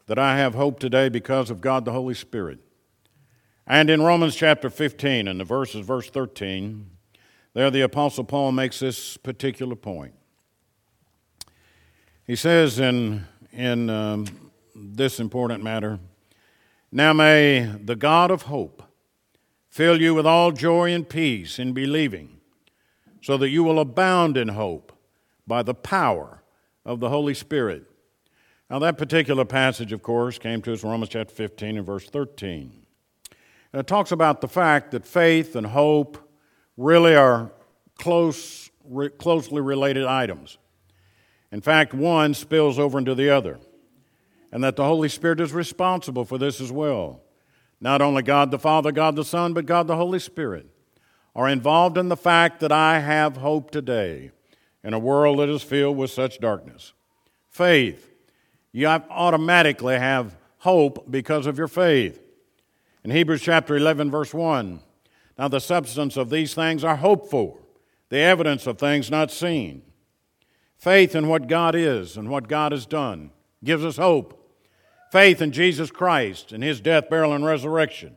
that 0.06 0.20
I 0.20 0.38
have 0.38 0.54
hope 0.54 0.78
today 0.78 1.10
because 1.10 1.50
of 1.50 1.60
God 1.60 1.86
the 1.86 1.92
Holy 1.92 2.14
Spirit. 2.14 2.60
And 3.66 3.90
in 3.90 4.02
Romans 4.02 4.36
chapter 4.36 4.70
15, 4.70 5.28
and 5.28 5.40
the 5.40 5.46
verses, 5.46 5.86
verse 5.86 6.10
13, 6.10 6.90
there 7.54 7.72
the 7.72 7.82
Apostle 7.82 8.26
Paul 8.26 8.52
makes 8.52 8.80
this 8.80 9.16
particular 9.16 9.76
point. 9.76 10.14
He 12.28 12.36
says 12.36 12.80
in, 12.80 13.26
in 13.54 13.90
um, 13.90 14.52
this 14.76 15.20
important 15.20 15.64
matter, 15.64 16.00
Now 16.92 17.14
may 17.14 17.62
the 17.82 17.96
God 17.96 18.32
of 18.32 18.44
hope 18.44 18.84
fill 19.70 20.02
you 20.02 20.14
with 20.14 20.26
all 20.26 20.52
joy 20.52 20.92
and 20.92 21.08
peace 21.08 21.58
in 21.58 21.74
believing, 21.74 22.42
so 23.22 23.38
that 23.38 23.50
you 23.50 23.64
will 23.64 23.80
abound 23.80 24.36
in 24.36 24.50
hope 24.50 24.92
by 25.48 25.64
the 25.64 25.74
power 25.74 26.44
of 26.86 27.00
the 27.00 27.10
Holy 27.10 27.34
Spirit. 27.34 27.86
Now, 28.70 28.80
that 28.80 28.98
particular 28.98 29.46
passage, 29.46 29.94
of 29.94 30.02
course, 30.02 30.38
came 30.38 30.62
to 30.64 30.74
us 30.74 30.84
in 30.84 30.90
Romans 30.90 31.10
chapter 31.10 31.34
15 31.34 31.78
and 31.78 31.86
verse 31.86 32.10
13. 32.10 32.83
And 33.74 33.80
it 33.80 33.88
talks 33.88 34.12
about 34.12 34.40
the 34.40 34.48
fact 34.48 34.92
that 34.92 35.06
faith 35.06 35.56
and 35.56 35.66
hope 35.66 36.18
really 36.78 37.16
are 37.16 37.52
close, 37.98 38.70
re, 38.86 39.10
closely 39.10 39.62
related 39.62 40.06
items. 40.06 40.60
In 41.52 41.60
fact, 41.60 41.94
one 41.94 42.34
spills 42.36 42.80
over 42.80 42.98
into 42.98 43.16
the 43.16 43.30
other, 43.30 43.60
and 44.52 44.64
that 44.64 44.76
the 44.76 44.86
Holy 44.86 45.10
Spirit 45.10 45.40
is 45.40 45.54
responsible 45.54 46.24
for 46.24 46.38
this 46.38 46.62
as 46.62 46.72
well. 46.72 47.22
Not 47.82 48.02
only 48.02 48.24
God 48.24 48.52
the 48.52 48.60
Father, 48.60 48.92
God 48.92 49.16
the 49.16 49.26
Son, 49.26 49.54
but 49.54 49.66
God 49.66 49.88
the 49.88 49.98
Holy 49.98 50.20
Spirit 50.20 50.68
are 51.36 51.50
involved 51.50 51.98
in 51.98 52.10
the 52.10 52.18
fact 52.18 52.60
that 52.60 52.72
I 52.72 53.00
have 53.00 53.38
hope 53.38 53.72
today 53.72 54.32
in 54.84 54.94
a 54.94 55.00
world 55.00 55.40
that 55.40 55.50
is 55.50 55.64
filled 55.64 55.98
with 55.98 56.12
such 56.12 56.40
darkness. 56.40 56.94
Faith. 57.50 58.12
You 58.72 58.88
automatically 58.88 59.98
have 59.98 60.38
hope 60.60 61.10
because 61.10 61.46
of 61.46 61.58
your 61.58 61.68
faith. 61.68 62.23
In 63.04 63.12
Hebrews 63.12 63.42
chapter 63.42 63.76
11, 63.76 64.10
verse 64.10 64.34
1, 64.34 64.80
now 65.38 65.48
the 65.50 65.60
substance 65.60 66.16
of 66.16 66.30
these 66.30 66.54
things 66.54 66.84
are 66.84 66.96
hoped 66.96 67.30
for, 67.30 67.58
the 68.10 68.20
evidence 68.20 68.66
of 68.66 68.78
things 68.78 69.12
not 69.12 69.30
seen. 69.30 69.82
Faith 70.78 71.16
in 71.16 71.28
what 71.28 71.48
God 71.48 71.76
is 71.76 72.16
and 72.16 72.30
what 72.30 72.48
God 72.48 72.72
has 72.72 72.86
done 72.86 73.32
gives 73.64 73.84
us 73.84 73.98
hope. 73.98 74.40
Faith 75.12 75.42
in 75.42 75.52
Jesus 75.52 75.92
Christ 75.92 76.52
and 76.52 76.64
his 76.64 76.80
death, 76.80 77.10
burial, 77.10 77.34
and 77.34 77.46
resurrection 77.46 78.16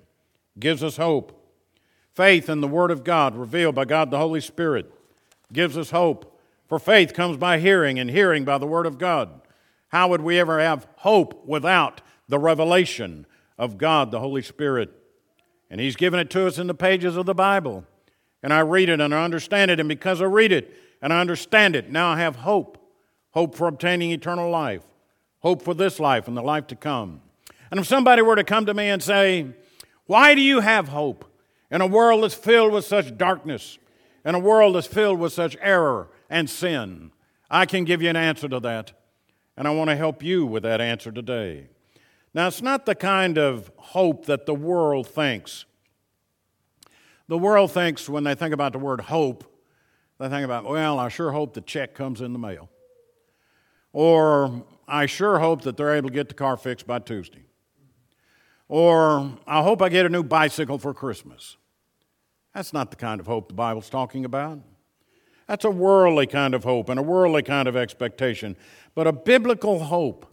gives 0.59 0.85
us 0.85 0.97
hope. 0.97 1.33
Faith 2.15 2.49
in 2.49 2.61
the 2.61 2.69
Word 2.69 2.91
of 2.91 3.05
God 3.05 3.37
revealed 3.37 3.75
by 3.75 3.85
God 3.85 4.11
the 4.11 4.19
Holy 4.19 4.41
Spirit 4.41 4.93
gives 5.53 5.77
us 5.77 5.91
hope. 5.91 6.41
For 6.69 6.79
faith 6.79 7.13
comes 7.13 7.37
by 7.37 7.59
hearing, 7.59 7.99
and 7.99 8.11
hearing 8.11 8.45
by 8.45 8.59
the 8.59 8.67
Word 8.67 8.87
of 8.87 8.99
God. 8.99 9.41
How 9.89 10.09
would 10.09 10.23
we 10.23 10.39
ever 10.39 10.61
have 10.61 10.87
hope 10.97 11.47
without 11.47 12.01
the 12.29 12.39
revelation 12.39 13.27
of 13.59 13.79
God, 13.79 14.11
the 14.11 14.21
Holy 14.21 14.43
Spirit. 14.43 14.91
And 15.71 15.81
He's 15.81 15.97
given 15.97 16.21
it 16.21 16.31
to 16.31 16.47
us 16.47 16.59
in 16.59 16.67
the 16.67 16.75
pages 16.75 17.17
of 17.17 17.27
the 17.27 17.35
Bible. 17.35 17.85
And 18.43 18.53
I 18.53 18.61
read 18.61 18.89
it 18.89 19.01
and 19.01 19.15
I 19.15 19.25
understand 19.25 19.71
it. 19.71 19.81
And 19.81 19.89
because 19.89 20.21
I 20.21 20.27
read 20.27 20.53
it 20.53 20.73
and 21.03 21.13
I 21.13 21.21
understand 21.21 21.75
it, 21.75 21.91
now 21.91 22.09
I 22.09 22.19
have 22.19 22.37
hope 22.37 22.77
hope 23.37 23.55
for 23.55 23.69
obtaining 23.69 24.13
eternal 24.13 24.49
life, 24.51 24.83
hope 25.41 25.61
for 25.61 25.75
this 25.75 26.01
life 26.01 26.27
and 26.27 26.35
the 26.35 26.43
life 26.43 26.67
to 26.67 26.75
come. 26.75 27.21
And 27.71 27.79
if 27.79 27.87
somebody 27.87 28.23
were 28.23 28.35
to 28.35 28.45
come 28.45 28.65
to 28.65 28.73
me 28.73 28.89
and 28.89 29.03
say, 29.03 29.49
Why 30.07 30.35
do 30.35 30.41
you 30.41 30.61
have 30.61 30.89
hope 30.89 31.27
in 31.71 31.83
a 31.83 31.87
world 31.87 32.23
that's 32.23 32.33
filled 32.33 32.73
with 32.73 32.87
such 32.87 33.19
darkness, 33.19 33.79
in 34.25 34.35
a 34.35 34.39
world 34.39 34.75
that's 34.75 34.87
filled 34.87 35.21
with 35.21 35.35
such 35.35 35.55
error 35.61 36.09
and 36.31 36.49
sin? 36.49 37.13
I 37.51 37.67
can 37.67 37.85
give 37.85 38.01
you 38.01 38.09
an 38.09 38.17
answer 38.17 38.49
to 38.49 38.59
that. 38.61 38.93
And 39.55 39.69
I 39.69 39.71
want 39.71 39.91
to 39.91 39.97
help 39.97 40.23
you 40.23 40.47
with 40.47 40.63
that 40.63 40.81
answer 40.81 41.13
today. 41.13 41.69
Now, 42.37 42.49
it's 42.49 42.61
not 42.61 42.85
the 42.85 42.95
kind 42.95 43.39
of 43.39 43.71
hope 43.79 44.27
that 44.27 44.45
the 44.45 44.55
world 44.55 45.07
thinks. 45.07 45.65
The 47.29 47.39
world 47.39 47.73
thinks, 47.73 48.11
when 48.11 48.25
they 48.25 48.35
think 48.35 48.53
about 48.53 48.75
the 48.75 48.79
word 48.79 49.01
hope, 49.01 49.51
they 50.19 50.29
think 50.29 50.45
about, 50.45 50.65
well, 50.65 50.99
I 50.99 51.09
sure 51.09 51.33
hope 51.33 51.55
the 51.55 51.63
check 51.63 51.95
comes 51.95 52.21
in 52.21 52.35
the 52.35 52.39
mail. 52.39 52.69
Or, 53.95 54.67
I 54.87 55.07
sure 55.07 55.39
hope 55.39 55.63
that 55.63 55.79
they're 55.79 55.95
able 55.95 56.11
to 56.11 56.15
get 56.15 56.29
the 56.29 56.35
car 56.35 56.59
fixed 56.59 56.87
by 56.87 56.99
Tuesday. 56.99 57.47
Or, 58.69 59.33
I 59.47 59.63
hope 59.63 59.81
I 59.81 59.89
get 59.89 60.05
a 60.05 60.11
new 60.11 60.23
bicycle 60.23 60.77
for 60.77 60.93
Christmas. 60.93 61.57
That's 62.55 62.75
not 62.75 62.91
the 62.91 62.99
kind 62.99 63.19
of 63.19 63.27
hope 63.27 63.49
the 63.49 63.55
Bible's 63.55 63.89
talking 63.89 64.27
about. 64.27 64.61
That's 65.47 65.65
a 65.65 65.71
worldly 65.71 66.27
kind 66.27 66.53
of 66.53 66.65
hope 66.65 66.91
and 66.91 67.01
a 67.01 67.03
worldly 67.03 67.45
kind 67.45 67.67
of 67.67 67.79
expectation. 67.79 68.59
But 68.95 69.07
a 69.07 69.13
biblical 69.13 69.85
hope 69.85 70.27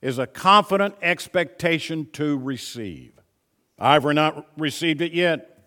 is 0.00 0.18
a 0.18 0.26
confident 0.26 0.94
expectation 1.02 2.08
to 2.12 2.38
receive. 2.38 3.12
I've 3.78 4.04
not 4.04 4.46
received 4.56 5.00
it 5.00 5.12
yet. 5.12 5.64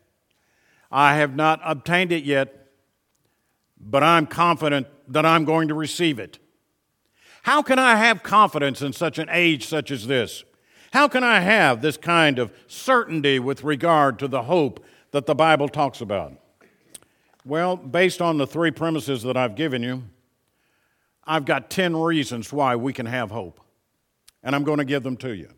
I 0.91 1.15
have 1.15 1.35
not 1.35 1.61
obtained 1.63 2.11
it 2.11 2.23
yet, 2.23 2.67
but 3.79 4.03
I'm 4.03 4.27
confident 4.27 4.88
that 5.07 5.25
I'm 5.25 5.45
going 5.45 5.69
to 5.69 5.73
receive 5.73 6.19
it. 6.19 6.39
How 7.43 7.61
can 7.61 7.79
I 7.79 7.95
have 7.95 8.21
confidence 8.21 8.81
in 8.81 8.93
such 8.93 9.17
an 9.17 9.27
age 9.31 9.65
such 9.65 9.89
as 9.89 10.07
this? 10.07 10.43
How 10.91 11.07
can 11.07 11.23
I 11.23 11.39
have 11.39 11.81
this 11.81 11.97
kind 11.97 12.38
of 12.38 12.51
certainty 12.67 13.39
with 13.39 13.63
regard 13.63 14.19
to 14.19 14.27
the 14.27 14.43
hope 14.43 14.83
that 15.11 15.25
the 15.25 15.35
Bible 15.35 15.69
talks 15.69 16.01
about? 16.01 16.33
Well, 17.45 17.77
based 17.77 18.21
on 18.21 18.38
the 18.38 18.45
three 18.45 18.71
premises 18.71 19.23
that 19.23 19.38
I've 19.38 19.55
given 19.55 19.81
you, 19.81 20.03
I've 21.25 21.45
got 21.45 21.69
10 21.69 21.95
reasons 21.95 22.51
why 22.51 22.75
we 22.75 22.91
can 22.91 23.05
have 23.05 23.31
hope. 23.31 23.61
And 24.43 24.55
I'm 24.55 24.63
going 24.63 24.79
to 24.79 24.86
give 24.86 25.03
them 25.03 25.17
to 25.17 25.36
you. 25.36 25.50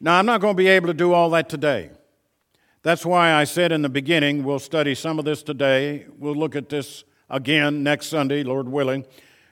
Now, 0.00 0.18
I'm 0.18 0.26
not 0.26 0.40
going 0.40 0.54
to 0.54 0.58
be 0.58 0.68
able 0.68 0.88
to 0.88 0.94
do 0.94 1.12
all 1.12 1.30
that 1.30 1.48
today. 1.48 1.90
That's 2.82 3.06
why 3.06 3.32
I 3.32 3.44
said 3.44 3.72
in 3.72 3.82
the 3.82 3.88
beginning, 3.88 4.44
we'll 4.44 4.58
study 4.58 4.94
some 4.94 5.18
of 5.18 5.24
this 5.24 5.42
today. 5.42 6.06
We'll 6.18 6.34
look 6.34 6.54
at 6.54 6.68
this 6.68 7.04
again 7.30 7.82
next 7.82 8.08
Sunday, 8.08 8.42
Lord 8.42 8.68
willing. 8.68 9.06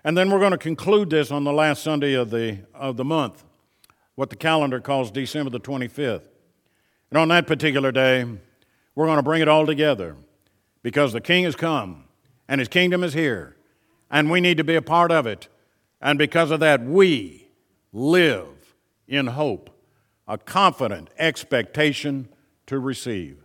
And 0.04 0.18
then 0.18 0.30
we're 0.30 0.40
going 0.40 0.52
to 0.52 0.58
conclude 0.58 1.10
this 1.10 1.30
on 1.30 1.44
the 1.44 1.52
last 1.52 1.82
Sunday 1.82 2.14
of 2.14 2.30
the, 2.30 2.58
of 2.74 2.96
the 2.96 3.04
month, 3.04 3.44
what 4.16 4.30
the 4.30 4.36
calendar 4.36 4.80
calls 4.80 5.10
December 5.10 5.50
the 5.50 5.60
25th. 5.60 6.28
And 7.10 7.18
on 7.18 7.28
that 7.28 7.46
particular 7.46 7.92
day, 7.92 8.26
we're 8.94 9.06
going 9.06 9.16
to 9.16 9.22
bring 9.22 9.42
it 9.42 9.48
all 9.48 9.64
together 9.64 10.16
because 10.82 11.12
the 11.12 11.20
King 11.20 11.44
has 11.44 11.54
come 11.54 12.04
and 12.48 12.60
his 12.60 12.68
kingdom 12.68 13.04
is 13.04 13.14
here, 13.14 13.56
and 14.10 14.30
we 14.30 14.40
need 14.40 14.58
to 14.58 14.64
be 14.64 14.74
a 14.74 14.82
part 14.82 15.10
of 15.10 15.26
it. 15.26 15.48
And 16.00 16.18
because 16.18 16.50
of 16.50 16.60
that, 16.60 16.82
we 16.84 17.41
live 17.92 18.74
in 19.06 19.26
hope, 19.28 19.70
a 20.26 20.38
confident 20.38 21.10
expectation 21.18 22.28
to 22.66 22.78
receive. 22.78 23.38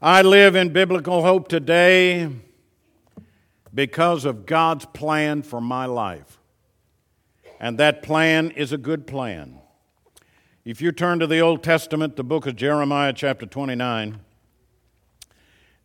I 0.00 0.22
live 0.22 0.54
in 0.54 0.72
biblical 0.72 1.22
hope 1.22 1.48
today 1.48 2.30
because 3.72 4.24
of 4.24 4.46
God's 4.46 4.84
plan 4.86 5.42
for 5.42 5.60
my 5.60 5.86
life. 5.86 6.38
And 7.58 7.78
that 7.78 8.02
plan 8.02 8.50
is 8.50 8.72
a 8.72 8.78
good 8.78 9.06
plan. 9.06 9.58
If 10.64 10.82
you 10.82 10.92
turn 10.92 11.20
to 11.20 11.26
the 11.26 11.40
Old 11.40 11.62
Testament, 11.62 12.16
the 12.16 12.24
book 12.24 12.46
of 12.46 12.56
Jeremiah, 12.56 13.12
chapter 13.12 13.46
29, 13.46 14.20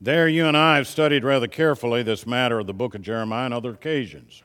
there 0.02 0.28
you 0.28 0.48
and 0.48 0.58
I 0.58 0.78
have 0.78 0.88
studied 0.88 1.24
rather 1.24 1.48
carefully 1.48 2.04
this 2.04 2.26
matter 2.26 2.60
of 2.60 2.68
the 2.68 2.74
book 2.74 2.96
of 2.96 3.02
Jeremiah 3.02 3.46
on 3.46 3.54
other 3.54 3.70
occasions. 3.70 4.44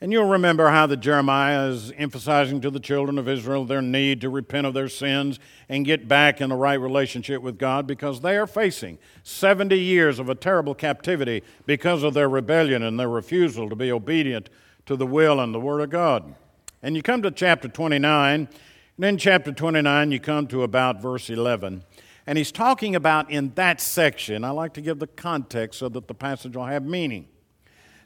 And 0.00 0.12
you'll 0.12 0.28
remember 0.28 0.68
how 0.68 0.86
the 0.86 0.96
Jeremiah 0.96 1.68
is 1.68 1.92
emphasizing 1.96 2.60
to 2.62 2.70
the 2.70 2.80
children 2.80 3.16
of 3.16 3.28
Israel 3.28 3.64
their 3.64 3.80
need 3.80 4.20
to 4.22 4.28
repent 4.28 4.66
of 4.66 4.74
their 4.74 4.88
sins 4.88 5.38
and 5.68 5.86
get 5.86 6.08
back 6.08 6.40
in 6.40 6.50
the 6.50 6.56
right 6.56 6.74
relationship 6.74 7.42
with 7.42 7.58
God 7.58 7.86
because 7.86 8.20
they 8.20 8.36
are 8.36 8.46
facing 8.46 8.98
70 9.22 9.78
years 9.78 10.18
of 10.18 10.28
a 10.28 10.34
terrible 10.34 10.74
captivity 10.74 11.42
because 11.64 12.02
of 12.02 12.12
their 12.12 12.28
rebellion 12.28 12.82
and 12.82 12.98
their 12.98 13.08
refusal 13.08 13.70
to 13.70 13.76
be 13.76 13.90
obedient 13.90 14.50
to 14.86 14.96
the 14.96 15.06
will 15.06 15.40
and 15.40 15.54
the 15.54 15.60
Word 15.60 15.80
of 15.80 15.90
God. 15.90 16.34
And 16.82 16.96
you 16.96 17.02
come 17.02 17.22
to 17.22 17.30
chapter 17.30 17.68
29, 17.68 18.48
and 18.96 19.04
in 19.04 19.16
chapter 19.16 19.52
29, 19.52 20.12
you 20.12 20.20
come 20.20 20.46
to 20.48 20.64
about 20.64 21.00
verse 21.00 21.30
11. 21.30 21.82
And 22.26 22.36
he's 22.36 22.52
talking 22.52 22.94
about 22.94 23.30
in 23.30 23.52
that 23.54 23.80
section, 23.80 24.44
I 24.44 24.50
like 24.50 24.74
to 24.74 24.80
give 24.80 24.98
the 24.98 25.06
context 25.06 25.78
so 25.78 25.88
that 25.88 26.08
the 26.08 26.14
passage 26.14 26.56
will 26.56 26.66
have 26.66 26.84
meaning, 26.84 27.28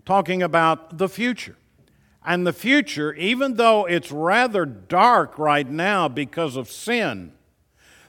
talking 0.04 0.42
about 0.42 0.98
the 0.98 1.08
future 1.08 1.56
and 2.28 2.46
the 2.46 2.52
future, 2.52 3.14
even 3.14 3.54
though 3.54 3.86
it's 3.86 4.12
rather 4.12 4.66
dark 4.66 5.38
right 5.38 5.66
now 5.66 6.08
because 6.08 6.56
of 6.56 6.70
sin, 6.70 7.32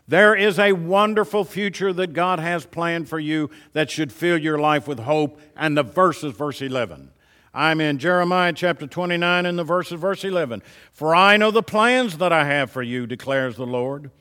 there 0.09 0.35
is 0.35 0.59
a 0.59 0.73
wonderful 0.73 1.45
future 1.45 1.93
that 1.93 2.11
God 2.11 2.37
has 2.37 2.65
planned 2.65 3.07
for 3.07 3.17
you 3.17 3.49
that 3.71 3.89
should 3.89 4.11
fill 4.11 4.37
your 4.37 4.59
life 4.59 4.89
with 4.89 4.99
hope. 4.99 5.39
And 5.55 5.77
the 5.77 5.83
verse 5.83 6.21
is 6.21 6.33
verse 6.33 6.61
11. 6.61 7.11
I'm 7.53 7.79
in 7.79 7.97
Jeremiah 7.97 8.51
chapter 8.51 8.87
29 8.87 9.45
and 9.45 9.57
the 9.57 9.63
verse 9.63 9.89
is 9.89 10.01
verse 10.01 10.25
11. 10.25 10.63
For 10.91 11.15
I 11.15 11.37
know 11.37 11.49
the 11.49 11.63
plans 11.63 12.17
that 12.17 12.33
I 12.33 12.43
have 12.43 12.69
for 12.71 12.83
you, 12.83 13.07
declares 13.07 13.55
the 13.55 13.65
Lord 13.65 14.11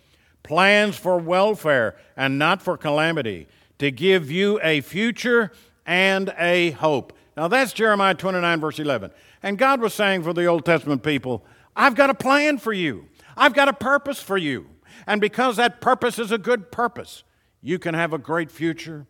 plans 0.44 0.96
for 0.96 1.18
welfare 1.18 1.96
and 2.16 2.38
not 2.38 2.62
for 2.62 2.76
calamity, 2.76 3.48
to 3.80 3.90
give 3.90 4.30
you 4.30 4.60
a 4.62 4.80
future 4.80 5.50
and 5.84 6.32
a 6.38 6.70
hope. 6.70 7.12
Now 7.36 7.48
that's 7.48 7.72
Jeremiah 7.72 8.14
29, 8.14 8.60
verse 8.60 8.78
11. 8.78 9.10
And 9.42 9.58
God 9.58 9.80
was 9.80 9.94
saying 9.94 10.22
for 10.22 10.32
the 10.32 10.46
Old 10.46 10.64
Testament 10.64 11.02
people, 11.02 11.44
I've 11.76 11.94
got 11.94 12.10
a 12.10 12.14
plan 12.14 12.58
for 12.58 12.72
you, 12.72 13.06
I've 13.36 13.54
got 13.54 13.68
a 13.68 13.72
purpose 13.72 14.20
for 14.20 14.36
you. 14.36 14.66
And 15.06 15.20
because 15.20 15.56
that 15.56 15.80
purpose 15.80 16.18
is 16.18 16.32
a 16.32 16.38
good 16.38 16.72
purpose, 16.72 17.22
you 17.62 17.78
can 17.78 17.94
have 17.94 18.12
a 18.12 18.18
great 18.18 18.50
future 18.50 19.06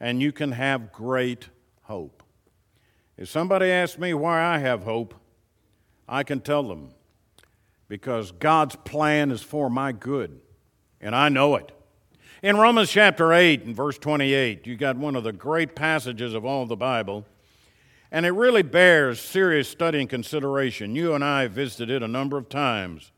and 0.00 0.20
you 0.20 0.32
can 0.32 0.52
have 0.52 0.92
great 0.92 1.48
hope. 1.82 2.22
If 3.16 3.28
somebody 3.28 3.70
asks 3.70 3.98
me 3.98 4.14
why 4.14 4.42
I 4.42 4.58
have 4.58 4.84
hope, 4.84 5.14
I 6.08 6.22
can 6.22 6.40
tell 6.40 6.62
them 6.62 6.90
because 7.88 8.32
God's 8.32 8.76
plan 8.76 9.30
is 9.30 9.42
for 9.42 9.70
my 9.70 9.92
good, 9.92 10.40
and 11.00 11.16
I 11.16 11.28
know 11.28 11.56
it. 11.56 11.72
In 12.42 12.56
Romans 12.56 12.90
chapter 12.90 13.32
8 13.32 13.64
and 13.64 13.74
verse 13.74 13.98
28, 13.98 14.66
you 14.66 14.76
got 14.76 14.96
one 14.96 15.16
of 15.16 15.24
the 15.24 15.32
great 15.32 15.74
passages 15.74 16.34
of 16.34 16.44
all 16.44 16.66
the 16.66 16.76
Bible. 16.76 17.26
And 18.10 18.24
it 18.24 18.30
really 18.30 18.62
bears 18.62 19.20
serious 19.20 19.68
study 19.68 20.00
and 20.00 20.08
consideration. 20.08 20.94
You 20.94 21.14
and 21.14 21.22
I 21.22 21.46
visited 21.46 21.90
it 21.90 22.02
a 22.02 22.08
number 22.08 22.38
of 22.38 22.48
times. 22.48 23.12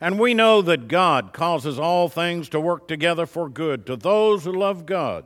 And 0.00 0.18
we 0.18 0.34
know 0.34 0.62
that 0.62 0.88
God 0.88 1.32
causes 1.32 1.78
all 1.78 2.08
things 2.08 2.48
to 2.50 2.60
work 2.60 2.88
together 2.88 3.26
for 3.26 3.48
good 3.48 3.86
to 3.86 3.96
those 3.96 4.44
who 4.44 4.52
love 4.52 4.86
God, 4.86 5.24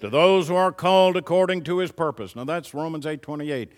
to 0.00 0.08
those 0.08 0.48
who 0.48 0.54
are 0.54 0.72
called 0.72 1.16
according 1.16 1.64
to 1.64 1.78
his 1.78 1.92
purpose. 1.92 2.36
Now 2.36 2.44
that's 2.44 2.74
Romans 2.74 3.06
8:28. 3.06 3.72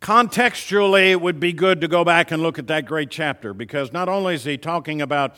Contextually, 0.00 1.10
it 1.10 1.20
would 1.20 1.40
be 1.40 1.52
good 1.52 1.80
to 1.80 1.88
go 1.88 2.04
back 2.04 2.30
and 2.30 2.42
look 2.42 2.58
at 2.58 2.66
that 2.66 2.84
great 2.84 3.10
chapter 3.10 3.54
because 3.54 3.92
not 3.92 4.08
only 4.08 4.34
is 4.34 4.44
he 4.44 4.58
talking 4.58 5.00
about 5.00 5.34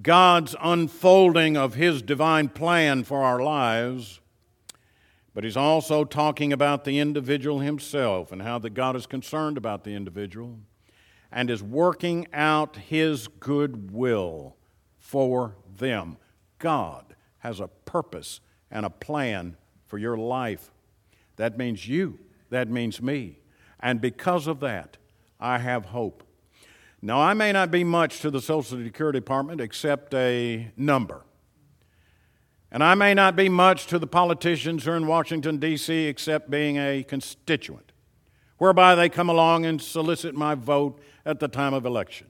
God's 0.00 0.54
unfolding 0.60 1.56
of 1.56 1.74
his 1.74 2.02
divine 2.02 2.48
plan 2.48 3.04
for 3.04 3.22
our 3.22 3.40
lives, 3.42 4.20
but 5.36 5.44
he's 5.44 5.54
also 5.54 6.02
talking 6.02 6.50
about 6.50 6.84
the 6.84 6.98
individual 6.98 7.60
himself 7.60 8.32
and 8.32 8.40
how 8.40 8.58
that 8.58 8.70
God 8.70 8.96
is 8.96 9.04
concerned 9.04 9.58
about 9.58 9.84
the 9.84 9.90
individual 9.90 10.60
and 11.30 11.50
is 11.50 11.62
working 11.62 12.26
out 12.32 12.76
his 12.76 13.28
good 13.28 13.92
will 13.92 14.56
for 14.98 15.54
them. 15.76 16.16
God 16.58 17.14
has 17.40 17.60
a 17.60 17.68
purpose 17.68 18.40
and 18.70 18.86
a 18.86 18.90
plan 18.90 19.58
for 19.84 19.98
your 19.98 20.16
life. 20.16 20.70
That 21.36 21.58
means 21.58 21.86
you, 21.86 22.18
that 22.48 22.70
means 22.70 23.02
me. 23.02 23.40
And 23.78 24.00
because 24.00 24.46
of 24.46 24.60
that, 24.60 24.96
I 25.38 25.58
have 25.58 25.84
hope. 25.84 26.22
Now, 27.02 27.20
I 27.20 27.34
may 27.34 27.52
not 27.52 27.70
be 27.70 27.84
much 27.84 28.20
to 28.20 28.30
the 28.30 28.40
Social 28.40 28.78
Security 28.82 29.18
Department 29.18 29.60
except 29.60 30.14
a 30.14 30.70
number. 30.78 31.25
And 32.76 32.84
I 32.84 32.94
may 32.94 33.14
not 33.14 33.36
be 33.36 33.48
much 33.48 33.86
to 33.86 33.98
the 33.98 34.06
politicians 34.06 34.84
here 34.84 34.96
in 34.96 35.06
Washington, 35.06 35.56
D.C., 35.56 36.08
except 36.08 36.50
being 36.50 36.76
a 36.76 37.02
constituent, 37.04 37.90
whereby 38.58 38.94
they 38.94 39.08
come 39.08 39.30
along 39.30 39.64
and 39.64 39.80
solicit 39.80 40.34
my 40.34 40.54
vote 40.54 41.00
at 41.24 41.40
the 41.40 41.48
time 41.48 41.72
of 41.72 41.86
election. 41.86 42.26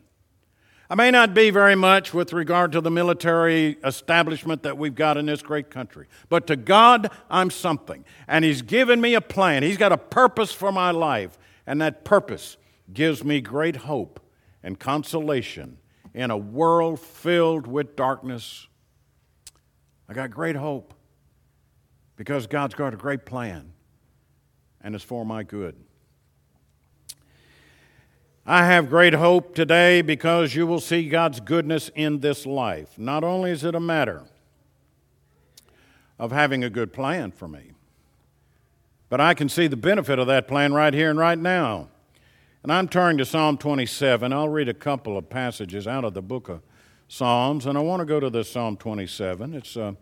I 0.88 0.94
may 0.94 1.10
not 1.10 1.34
be 1.34 1.50
very 1.50 1.74
much 1.74 2.14
with 2.14 2.32
regard 2.32 2.70
to 2.70 2.80
the 2.80 2.92
military 2.92 3.76
establishment 3.82 4.62
that 4.62 4.78
we've 4.78 4.94
got 4.94 5.16
in 5.16 5.26
this 5.26 5.42
great 5.42 5.68
country, 5.68 6.06
but 6.28 6.46
to 6.46 6.54
God, 6.54 7.10
I'm 7.28 7.50
something. 7.50 8.04
And 8.28 8.44
He's 8.44 8.62
given 8.62 9.00
me 9.00 9.14
a 9.14 9.20
plan. 9.20 9.64
He's 9.64 9.76
got 9.76 9.90
a 9.90 9.98
purpose 9.98 10.52
for 10.52 10.70
my 10.70 10.92
life, 10.92 11.36
and 11.66 11.82
that 11.82 12.04
purpose 12.04 12.56
gives 12.92 13.24
me 13.24 13.40
great 13.40 13.74
hope 13.74 14.20
and 14.62 14.78
consolation 14.78 15.78
in 16.14 16.30
a 16.30 16.36
world 16.36 17.00
filled 17.00 17.66
with 17.66 17.96
darkness 17.96 18.68
I 20.08 20.14
got 20.14 20.30
great 20.30 20.56
hope 20.56 20.94
because 22.16 22.46
God's 22.46 22.74
got 22.74 22.94
a 22.94 22.96
great 22.96 23.24
plan 23.24 23.72
and 24.80 24.94
it's 24.94 25.04
for 25.04 25.26
my 25.26 25.42
good. 25.42 25.74
I 28.46 28.64
have 28.66 28.88
great 28.88 29.14
hope 29.14 29.56
today 29.56 30.02
because 30.02 30.54
you 30.54 30.68
will 30.68 30.78
see 30.78 31.08
God's 31.08 31.40
goodness 31.40 31.90
in 31.96 32.20
this 32.20 32.46
life. 32.46 32.96
Not 32.96 33.24
only 33.24 33.50
is 33.50 33.64
it 33.64 33.74
a 33.74 33.80
matter 33.80 34.22
of 36.20 36.30
having 36.30 36.62
a 36.62 36.70
good 36.70 36.92
plan 36.92 37.32
for 37.32 37.48
me, 37.48 37.72
but 39.08 39.20
I 39.20 39.34
can 39.34 39.48
see 39.48 39.66
the 39.66 39.76
benefit 39.76 40.20
of 40.20 40.28
that 40.28 40.46
plan 40.46 40.72
right 40.72 40.94
here 40.94 41.10
and 41.10 41.18
right 41.18 41.38
now. 41.38 41.88
And 42.62 42.72
I'm 42.72 42.86
turning 42.86 43.18
to 43.18 43.24
Psalm 43.24 43.58
27. 43.58 44.32
I'll 44.32 44.48
read 44.48 44.68
a 44.68 44.74
couple 44.74 45.18
of 45.18 45.28
passages 45.28 45.88
out 45.88 46.04
of 46.04 46.14
the 46.14 46.22
book 46.22 46.48
of 46.48 46.62
Psalms, 47.08 47.66
and 47.66 47.78
I 47.78 47.80
want 47.80 48.00
to 48.00 48.04
go 48.04 48.18
to 48.18 48.28
the 48.28 48.42
Psalm 48.42 48.76
27. 48.76 49.54
It's 49.54 49.76
a, 49.76 49.96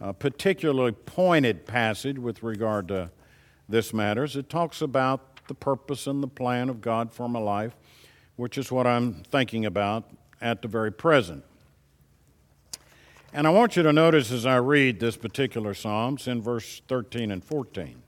a 0.00 0.14
particularly 0.14 0.92
pointed 0.92 1.66
passage 1.66 2.18
with 2.18 2.42
regard 2.42 2.88
to 2.88 3.10
this 3.68 3.92
matters. 3.92 4.34
It 4.34 4.48
talks 4.48 4.80
about 4.80 5.46
the 5.46 5.54
purpose 5.54 6.06
and 6.06 6.22
the 6.22 6.28
plan 6.28 6.70
of 6.70 6.80
God 6.80 7.12
for 7.12 7.28
my 7.28 7.38
life, 7.38 7.76
which 8.36 8.56
is 8.56 8.72
what 8.72 8.86
I'm 8.86 9.22
thinking 9.24 9.66
about 9.66 10.10
at 10.40 10.62
the 10.62 10.68
very 10.68 10.92
present. 10.92 11.44
And 13.32 13.46
I 13.46 13.50
want 13.50 13.76
you 13.76 13.82
to 13.82 13.92
notice 13.92 14.32
as 14.32 14.46
I 14.46 14.56
read 14.56 15.00
this 15.00 15.18
particular 15.18 15.74
Psalms 15.74 16.26
in 16.26 16.40
verse 16.40 16.80
13 16.88 17.30
and 17.30 17.44
14, 17.44 18.02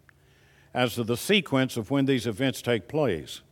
as 0.73 0.95
to 0.95 1.05
the 1.05 1.17
sequence 1.17 1.77
of 1.77 1.91
when 1.91 2.07
these 2.07 2.27
events 2.27 2.63
take 2.63 2.89
place. 2.89 3.43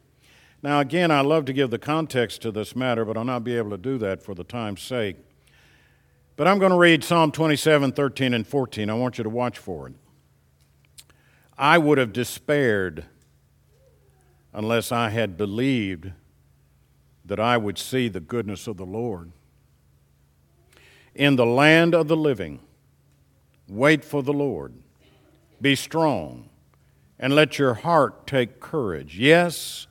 Now, 0.63 0.81
again, 0.81 1.11
I 1.11 1.21
love 1.21 1.45
to 1.47 1.53
give 1.53 1.71
the 1.71 1.79
context 1.79 2.43
to 2.43 2.51
this 2.51 2.75
matter, 2.75 3.05
but 3.05 3.17
I'll 3.17 3.25
not 3.25 3.45
be 3.45 3.57
able 3.57 3.71
to 3.71 3.79
do 3.79 3.97
that 3.99 4.23
for 4.23 4.35
the 4.35 4.45
time's 4.45 4.83
sake. 4.83 5.17
But 6.37 6.47
I'm 6.47 6.59
going 6.59 6.73
to 6.73 6.79
read 6.79 7.03
Psalm 7.03 7.33
27, 7.33 7.93
13, 7.93 8.35
and 8.35 8.47
14. 8.47 8.91
I 8.91 8.95
want 8.95 9.19
you 9.19 9.25
to 9.25 9.31
watch 9.31 9.59
for 9.59 9.89
it. 9.89 9.95
I 11.57 11.79
would 11.79 11.99
have 11.99 12.13
despaired 12.13 13.05
unless 14.53 14.93
I 14.93 15.11
had 15.11 15.37
believed 15.37 16.13
that 17.25 17.41
I 17.41 17.57
would 17.57 17.77
see 17.77 18.09
the 18.09 18.21
goodness 18.21 18.67
of 18.67 18.77
the 18.77 18.87
Lord. 18.87 19.33
In 21.15 21.35
the 21.35 21.45
land 21.45 21.95
of 21.95 22.07
the 22.07 22.17
living, 22.17 22.61
wait 23.69 24.05
for 24.05 24.23
the 24.23 24.33
Lord. 24.33 24.75
Be 25.61 25.75
strong, 25.75 26.49
and 27.19 27.35
let 27.35 27.59
your 27.59 27.75
heart 27.75 28.29
take 28.29 28.61
courage. 28.61 29.19
Yes, 29.19 29.88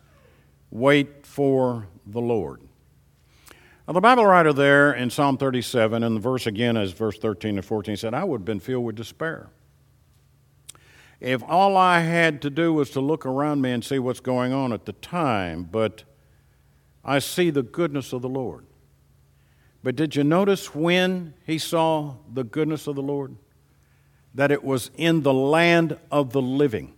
wait 0.72 1.26
for 1.26 1.88
the 2.06 2.22
Lord. 2.22 2.62
Now, 3.88 3.94
the 3.94 4.02
Bible 4.02 4.26
writer 4.26 4.52
there 4.52 4.94
in 4.94 5.10
Psalm 5.10 5.38
37, 5.38 6.04
and 6.04 6.18
the 6.18 6.20
verse 6.20 6.46
again 6.46 6.76
is 6.76 6.92
verse 6.92 7.18
13 7.18 7.58
and 7.58 7.66
14, 7.66 7.96
said, 7.96 8.14
I 8.14 8.26
would 8.26 8.42
have 8.42 8.46
been 8.46 8.60
filled 8.60 8.84
with 8.84 8.98
despair. 8.98 9.50
If 11.20 11.42
all 11.44 11.78
I 11.78 12.00
had 12.00 12.42
to 12.42 12.50
do 12.50 12.74
was 12.74 12.90
to 12.92 13.00
look 13.00 13.26
around 13.26 13.62
me 13.62 13.72
and 13.72 13.84
see 13.84 13.98
what's 13.98 14.20
going 14.20 14.52
on 14.52 14.74
at 14.74 14.86
the 14.86 14.94
time, 14.94 15.64
but 15.64 16.04
I 17.04 17.20
see 17.20 17.50
the 17.50 17.64
goodness 17.64 18.12
of 18.12 18.22
the 18.22 18.30
Lord. 18.30 18.66
But 19.84 19.96
did 19.96 20.18
you 20.18 20.26
notice 20.26 20.76
when 20.76 21.34
he 21.46 21.58
saw 21.58 22.16
the 22.32 22.44
goodness 22.44 22.88
of 22.88 22.96
the 22.96 23.02
Lord? 23.02 23.38
That 24.36 24.52
it 24.52 24.66
was 24.66 24.92
in 24.98 25.24
the 25.24 25.34
land 25.34 25.98
of 26.12 26.34
the 26.34 26.42
living. 26.42 26.94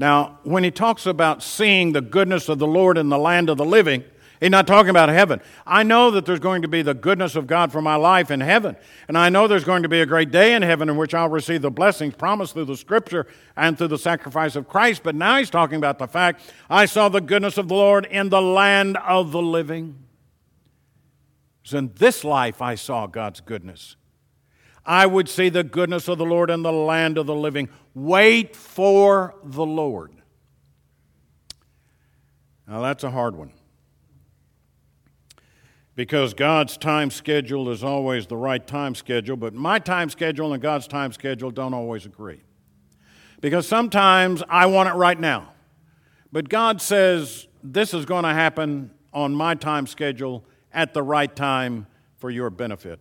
Now, 0.00 0.38
when 0.44 0.64
he 0.64 0.70
talks 0.70 1.04
about 1.04 1.42
seeing 1.42 1.92
the 1.92 2.00
goodness 2.00 2.48
of 2.48 2.58
the 2.58 2.66
Lord 2.66 2.96
in 2.96 3.10
the 3.10 3.18
land 3.18 3.50
of 3.50 3.58
the 3.58 3.66
living, 3.66 4.02
He's 4.40 4.48
not 4.48 4.66
talking 4.66 4.88
about 4.88 5.10
heaven. 5.10 5.42
I 5.66 5.82
know 5.82 6.10
that 6.12 6.24
there's 6.24 6.40
going 6.40 6.62
to 6.62 6.68
be 6.68 6.80
the 6.80 6.94
goodness 6.94 7.36
of 7.36 7.46
God 7.46 7.70
for 7.70 7.82
my 7.82 7.96
life 7.96 8.30
in 8.30 8.40
heaven. 8.40 8.74
And 9.06 9.18
I 9.18 9.28
know 9.28 9.46
there's 9.46 9.64
going 9.64 9.82
to 9.82 9.88
be 9.90 10.00
a 10.00 10.06
great 10.06 10.30
day 10.30 10.54
in 10.54 10.62
heaven 10.62 10.88
in 10.88 10.96
which 10.96 11.12
I'll 11.12 11.28
receive 11.28 11.60
the 11.60 11.70
blessings 11.70 12.14
promised 12.14 12.54
through 12.54 12.64
the 12.64 12.78
scripture 12.78 13.26
and 13.54 13.76
through 13.76 13.88
the 13.88 13.98
sacrifice 13.98 14.56
of 14.56 14.66
Christ. 14.66 15.02
But 15.02 15.14
now 15.14 15.36
he's 15.36 15.50
talking 15.50 15.76
about 15.76 15.98
the 15.98 16.08
fact 16.08 16.40
I 16.70 16.86
saw 16.86 17.10
the 17.10 17.20
goodness 17.20 17.58
of 17.58 17.68
the 17.68 17.74
Lord 17.74 18.06
in 18.06 18.30
the 18.30 18.40
land 18.40 18.96
of 18.96 19.30
the 19.30 19.42
living. 19.42 19.98
So 21.62 21.76
in 21.76 21.92
this 21.96 22.24
life 22.24 22.62
I 22.62 22.76
saw 22.76 23.06
God's 23.06 23.42
goodness. 23.42 23.96
I 24.84 25.06
would 25.06 25.28
see 25.28 25.48
the 25.48 25.64
goodness 25.64 26.08
of 26.08 26.18
the 26.18 26.24
Lord 26.24 26.50
in 26.50 26.62
the 26.62 26.72
land 26.72 27.18
of 27.18 27.26
the 27.26 27.34
living. 27.34 27.68
Wait 27.94 28.56
for 28.56 29.34
the 29.42 29.66
Lord. 29.66 30.12
Now 32.66 32.80
that's 32.80 33.04
a 33.04 33.10
hard 33.10 33.36
one 33.36 33.52
because 36.00 36.32
God's 36.32 36.78
time 36.78 37.10
schedule 37.10 37.68
is 37.68 37.84
always 37.84 38.26
the 38.26 38.36
right 38.36 38.66
time 38.66 38.94
schedule, 38.94 39.36
but 39.36 39.52
my 39.52 39.78
time 39.78 40.08
schedule 40.08 40.52
and 40.54 40.62
God's 40.62 40.88
time 40.88 41.12
schedule 41.12 41.50
don't 41.50 41.74
always 41.74 42.06
agree. 42.06 42.40
Because 43.42 43.68
sometimes 43.68 44.42
I 44.48 44.64
want 44.64 44.88
it 44.88 44.94
right 44.94 45.20
now, 45.20 45.52
but 46.32 46.48
God 46.48 46.80
says 46.80 47.48
this 47.62 47.92
is 47.92 48.06
going 48.06 48.24
to 48.24 48.32
happen 48.32 48.90
on 49.12 49.34
my 49.34 49.54
time 49.54 49.86
schedule 49.86 50.44
at 50.72 50.94
the 50.94 51.02
right 51.02 51.36
time 51.36 51.86
for 52.16 52.30
your 52.30 52.48
benefit. 52.48 52.98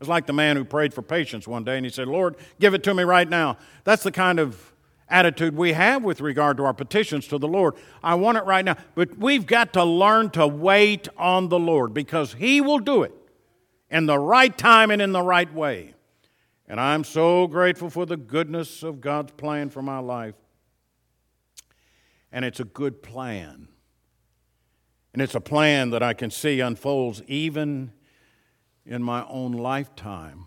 It's 0.00 0.08
like 0.08 0.26
the 0.26 0.32
man 0.32 0.56
who 0.56 0.64
prayed 0.64 0.94
for 0.94 1.02
patience 1.02 1.48
one 1.48 1.64
day 1.64 1.76
and 1.76 1.84
he 1.84 1.90
said, 1.90 2.06
Lord, 2.06 2.36
give 2.60 2.74
it 2.74 2.84
to 2.84 2.94
me 2.94 3.02
right 3.02 3.28
now. 3.28 3.56
That's 3.84 4.04
the 4.04 4.12
kind 4.12 4.38
of 4.38 4.72
attitude 5.08 5.56
we 5.56 5.72
have 5.72 6.04
with 6.04 6.20
regard 6.20 6.56
to 6.58 6.64
our 6.64 6.74
petitions 6.74 7.26
to 7.28 7.38
the 7.38 7.48
Lord. 7.48 7.74
I 8.02 8.14
want 8.14 8.38
it 8.38 8.44
right 8.44 8.64
now. 8.64 8.76
But 8.94 9.18
we've 9.18 9.46
got 9.46 9.72
to 9.72 9.84
learn 9.84 10.30
to 10.30 10.46
wait 10.46 11.08
on 11.16 11.48
the 11.48 11.58
Lord 11.58 11.94
because 11.94 12.34
He 12.34 12.60
will 12.60 12.78
do 12.78 13.02
it 13.02 13.12
in 13.90 14.06
the 14.06 14.18
right 14.18 14.56
time 14.56 14.90
and 14.90 15.02
in 15.02 15.12
the 15.12 15.22
right 15.22 15.52
way. 15.52 15.94
And 16.68 16.78
I'm 16.78 17.02
so 17.02 17.46
grateful 17.46 17.88
for 17.88 18.04
the 18.04 18.16
goodness 18.16 18.82
of 18.82 19.00
God's 19.00 19.32
plan 19.32 19.70
for 19.70 19.82
my 19.82 19.98
life. 19.98 20.34
And 22.30 22.44
it's 22.44 22.60
a 22.60 22.64
good 22.64 23.02
plan. 23.02 23.68
And 25.14 25.22
it's 25.22 25.34
a 25.34 25.40
plan 25.40 25.90
that 25.90 26.02
I 26.02 26.12
can 26.12 26.30
see 26.30 26.60
unfolds 26.60 27.22
even 27.26 27.92
in 28.88 29.02
my 29.02 29.24
own 29.28 29.52
lifetime. 29.52 30.46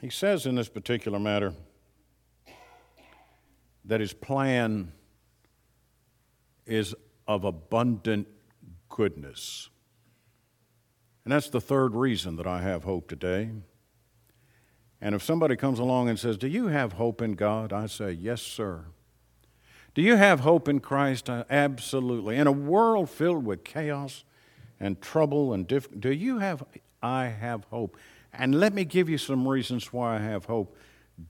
He 0.00 0.10
says 0.10 0.44
in 0.44 0.56
this 0.56 0.68
particular 0.68 1.18
matter, 1.20 1.54
that 3.84 4.00
his 4.00 4.12
plan 4.12 4.92
is 6.66 6.94
of 7.28 7.44
abundant 7.44 8.26
goodness. 8.88 9.70
And 11.24 11.32
that's 11.32 11.48
the 11.48 11.60
third 11.60 11.94
reason 11.94 12.34
that 12.36 12.46
I 12.46 12.60
have 12.60 12.82
hope 12.82 13.08
today. 13.08 13.50
And 15.00 15.14
if 15.14 15.22
somebody 15.22 15.54
comes 15.54 15.78
along 15.78 16.08
and 16.08 16.18
says, 16.18 16.36
Do 16.36 16.48
you 16.48 16.66
have 16.66 16.94
hope 16.94 17.22
in 17.22 17.34
God? 17.34 17.72
I 17.72 17.86
say, 17.86 18.10
Yes, 18.10 18.42
sir. 18.42 18.86
Do 19.94 20.02
you 20.02 20.16
have 20.16 20.40
hope 20.40 20.68
in 20.68 20.80
Christ? 20.80 21.30
Absolutely. 21.30 22.36
In 22.36 22.46
a 22.46 22.52
world 22.52 23.08
filled 23.08 23.44
with 23.44 23.64
chaos 23.64 24.24
and 24.80 25.00
trouble 25.00 25.52
and 25.52 25.66
diff- 25.66 25.88
do 25.98 26.12
you 26.12 26.38
have 26.38 26.64
I 27.02 27.26
have 27.26 27.64
hope. 27.70 27.96
And 28.32 28.58
let 28.58 28.74
me 28.74 28.84
give 28.84 29.08
you 29.08 29.18
some 29.18 29.46
reasons 29.46 29.92
why 29.92 30.16
I 30.16 30.18
have 30.18 30.46
hope. 30.46 30.76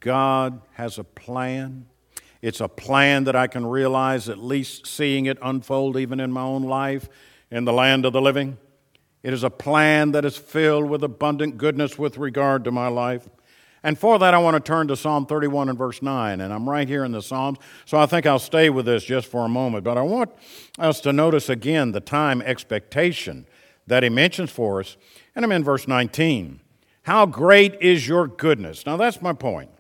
God 0.01 0.61
has 0.73 0.99
a 0.99 1.05
plan. 1.05 1.87
It's 2.43 2.61
a 2.61 2.69
plan 2.69 3.25
that 3.25 3.37
I 3.37 3.47
can 3.47 3.65
realize, 3.65 4.29
at 4.29 4.39
least 4.39 4.87
seeing 4.87 5.27
it 5.27 5.39
unfold 5.43 5.97
even 5.97 6.19
in 6.19 6.33
my 6.33 6.43
own 6.43 6.63
life 6.63 7.09
in 7.51 7.65
the 7.65 7.73
land 7.73 8.05
of 8.05 8.13
the 8.13 8.21
living. 8.21 8.59
It 9.23 9.33
is 9.33 9.45
a 9.45 9.51
plan 9.51 10.13
that 10.13 10.25
is 10.25 10.37
filled 10.37 10.89
with 10.89 11.03
abundant 11.03 11.59
goodness 11.59 11.99
with 11.99 12.19
regard 12.19 12.65
to 12.65 12.71
my 12.71 12.89
life. 12.89 13.29
And 13.87 13.97
for 13.97 14.19
that, 14.19 14.35
I 14.35 14.39
want 14.39 14.57
to 14.57 14.61
turn 14.61 14.89
to 14.89 14.97
Psalm 14.97 15.27
31 15.27 15.69
and 15.69 15.79
verse 15.79 16.03
9. 16.03 16.41
And 16.41 16.53
I'm 16.53 16.69
right 16.69 16.89
here 16.89 17.05
in 17.05 17.13
the 17.13 17.23
Psalms, 17.23 17.59
so 17.85 17.97
I 17.97 18.07
think 18.07 18.27
I'll 18.27 18.41
stay 18.41 18.69
with 18.69 18.85
this 18.85 19.05
just 19.05 19.29
for 19.29 19.45
a 19.45 19.49
moment. 19.49 19.85
But 19.85 19.97
I 19.97 20.03
want 20.03 20.33
us 20.77 21.01
to 21.03 21.13
notice 21.13 21.49
again 21.49 21.93
the 21.93 22.01
time 22.01 22.43
expectation 22.43 23.47
that 23.87 24.03
he 24.03 24.09
mentions 24.09 24.51
for 24.51 24.81
us. 24.81 24.97
And 25.37 25.45
I'm 25.45 25.53
in 25.53 25.63
verse 25.63 25.87
19. 25.87 26.59
How 27.03 27.27
great 27.27 27.81
is 27.81 28.09
your 28.09 28.27
goodness? 28.27 28.85
Now, 28.87 28.97
that's 28.97 29.23
my 29.23 29.33
point. 29.33 29.71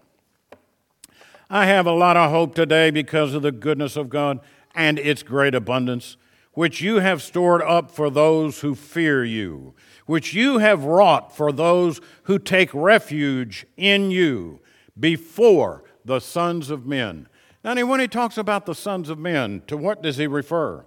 I 1.51 1.66
have 1.66 1.88
a 1.88 1.92
lot 1.92 2.16
of 2.16 2.31
hope 2.31 2.55
today 2.55 2.92
because 2.92 3.35
of 3.35 3.42
the 3.42 3.51
goodness 3.51 3.97
of 3.97 4.09
God 4.09 4.38
and 4.73 5.01
its 5.01 5.25
great 5.25 5.53
abundance, 5.53 6.16
which 6.57 6.81
you 6.81 7.01
have 7.01 7.21
stored 7.21 7.61
up 7.61 7.90
for 7.90 8.09
those 8.09 8.61
who 8.61 8.75
fear 8.75 9.23
you, 9.23 9.75
which 10.07 10.33
you 10.33 10.57
have 10.57 10.85
wrought 10.85 11.37
for 11.37 11.53
those 11.53 12.01
who 12.23 12.38
take 12.38 12.73
refuge 12.73 13.66
in 13.77 14.11
you 14.11 14.59
before 14.99 15.85
the 16.03 16.19
sons 16.19 16.71
of 16.71 16.87
men. 16.87 17.29
Now, 17.62 17.75
when 17.85 18.01
he 18.01 18.09
talks 18.09 18.38
about 18.38 18.64
the 18.64 18.75
sons 18.75 19.11
of 19.11 19.19
men, 19.19 19.64
to 19.66 19.77
what 19.77 20.03
does 20.03 20.16
he 20.16 20.27
refer? 20.27 20.87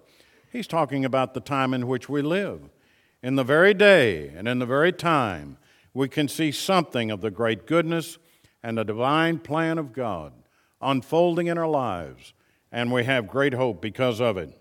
He's 0.51 0.65
talking 0.65 1.05
about 1.05 1.35
the 1.35 1.39
time 1.39 1.75
in 1.75 1.87
which 1.87 2.09
we 2.09 2.23
live. 2.23 2.61
In 3.21 3.35
the 3.35 3.43
very 3.43 3.75
day 3.75 4.29
and 4.29 4.47
in 4.47 4.57
the 4.57 4.65
very 4.65 4.91
time, 4.91 5.59
we 5.93 6.09
can 6.09 6.27
see 6.27 6.51
something 6.51 7.11
of 7.11 7.21
the 7.21 7.29
great 7.29 7.67
goodness 7.67 8.17
and 8.63 8.75
the 8.75 8.83
divine 8.83 9.37
plan 9.37 9.77
of 9.77 9.93
God 9.93 10.33
unfolding 10.81 11.45
in 11.45 11.59
our 11.59 11.67
lives, 11.67 12.33
and 12.71 12.91
we 12.91 13.03
have 13.03 13.27
great 13.27 13.53
hope 13.53 13.83
because 13.83 14.19
of 14.19 14.35
it. 14.35 14.58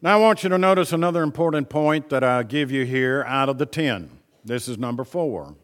Now, 0.00 0.14
I 0.14 0.20
want 0.20 0.44
you 0.44 0.48
to 0.50 0.58
notice 0.58 0.92
another 0.92 1.24
important 1.24 1.68
point 1.68 2.08
that 2.10 2.22
I 2.22 2.44
give 2.44 2.70
you 2.70 2.84
here 2.84 3.24
out 3.26 3.48
of 3.48 3.58
the 3.58 3.66
10. 3.66 4.08
This 4.44 4.68
is 4.68 4.78
number 4.78 5.02
four. 5.02 5.56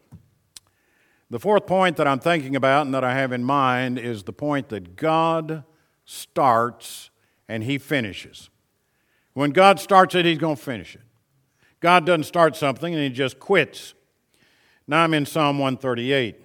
The 1.29 1.39
fourth 1.39 1.65
point 1.65 1.95
that 1.95 2.05
I'm 2.05 2.19
thinking 2.19 2.53
about 2.53 2.85
and 2.85 2.93
that 2.93 3.03
I 3.05 3.13
have 3.13 3.31
in 3.31 3.45
mind 3.45 3.97
is 3.97 4.23
the 4.23 4.33
point 4.33 4.67
that 4.69 4.97
God 4.97 5.63
starts 6.03 7.11
and 7.47 7.63
He 7.63 7.77
finishes. 7.77 8.49
When 9.33 9.51
God 9.51 9.79
starts 9.79 10.15
it, 10.15 10.25
He's 10.25 10.37
going 10.37 10.57
to 10.57 10.61
finish 10.61 10.95
it. 10.95 11.01
God 11.79 12.05
doesn't 12.05 12.23
start 12.23 12.57
something 12.57 12.93
and 12.93 13.01
He 13.01 13.09
just 13.09 13.39
quits. 13.39 13.93
Now 14.85 15.05
I'm 15.05 15.13
in 15.13 15.25
Psalm 15.25 15.59
138. 15.59 16.41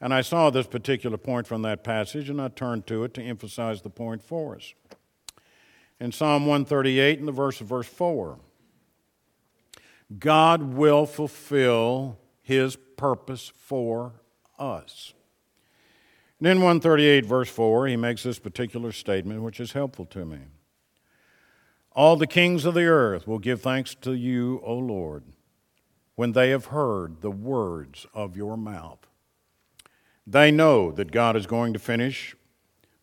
And 0.00 0.12
I 0.12 0.22
saw 0.22 0.50
this 0.50 0.66
particular 0.66 1.16
point 1.16 1.46
from 1.46 1.62
that 1.62 1.84
passage, 1.84 2.28
and 2.28 2.42
I 2.42 2.48
turned 2.48 2.88
to 2.88 3.04
it 3.04 3.14
to 3.14 3.22
emphasize 3.22 3.82
the 3.82 3.90
point 3.90 4.24
for 4.24 4.56
us. 4.56 4.74
In 6.02 6.10
Psalm 6.10 6.46
138, 6.46 7.20
in 7.20 7.26
the 7.26 7.30
verse 7.30 7.60
of 7.60 7.68
verse 7.68 7.86
4, 7.86 8.36
God 10.18 10.74
will 10.74 11.06
fulfill 11.06 12.18
his 12.42 12.74
purpose 12.96 13.52
for 13.56 14.14
us. 14.58 15.14
And 16.40 16.48
in 16.48 16.58
138, 16.58 17.24
verse 17.24 17.48
4, 17.48 17.86
he 17.86 17.94
makes 17.94 18.24
this 18.24 18.40
particular 18.40 18.90
statement, 18.90 19.42
which 19.42 19.60
is 19.60 19.74
helpful 19.74 20.04
to 20.06 20.24
me. 20.24 20.38
All 21.92 22.16
the 22.16 22.26
kings 22.26 22.64
of 22.64 22.74
the 22.74 22.86
earth 22.86 23.28
will 23.28 23.38
give 23.38 23.62
thanks 23.62 23.94
to 24.00 24.12
you, 24.12 24.60
O 24.64 24.74
Lord, 24.74 25.22
when 26.16 26.32
they 26.32 26.50
have 26.50 26.64
heard 26.66 27.20
the 27.20 27.30
words 27.30 28.08
of 28.12 28.36
your 28.36 28.56
mouth. 28.56 29.06
They 30.26 30.50
know 30.50 30.90
that 30.90 31.12
God 31.12 31.36
is 31.36 31.46
going 31.46 31.72
to 31.74 31.78
finish 31.78 32.34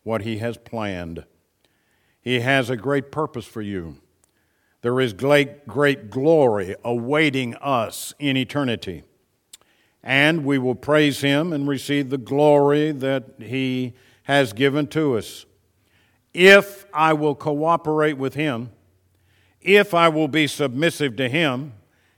what 0.02 0.20
He 0.20 0.36
has 0.36 0.58
planned. 0.58 1.24
He 2.20 2.40
has 2.40 2.70
a 2.70 2.76
great 2.76 3.10
purpose 3.10 3.46
for 3.46 3.62
you. 3.62 3.96
There 4.82 5.00
is 5.00 5.12
great, 5.12 5.66
great 5.66 6.10
glory 6.10 6.74
awaiting 6.84 7.54
us 7.56 8.14
in 8.18 8.36
eternity. 8.36 9.04
And 10.02 10.44
we 10.44 10.58
will 10.58 10.74
praise 10.74 11.20
Him 11.20 11.52
and 11.52 11.68
receive 11.68 12.08
the 12.08 12.18
glory 12.18 12.92
that 12.92 13.24
He 13.38 13.94
has 14.24 14.52
given 14.52 14.86
to 14.88 15.18
us. 15.18 15.44
If 16.32 16.86
I 16.94 17.12
will 17.12 17.34
cooperate 17.34 18.16
with 18.16 18.34
Him, 18.34 18.70
if 19.60 19.92
I 19.92 20.08
will 20.08 20.28
be 20.28 20.46
submissive 20.46 21.16
to 21.16 21.28
Him, 21.28 21.74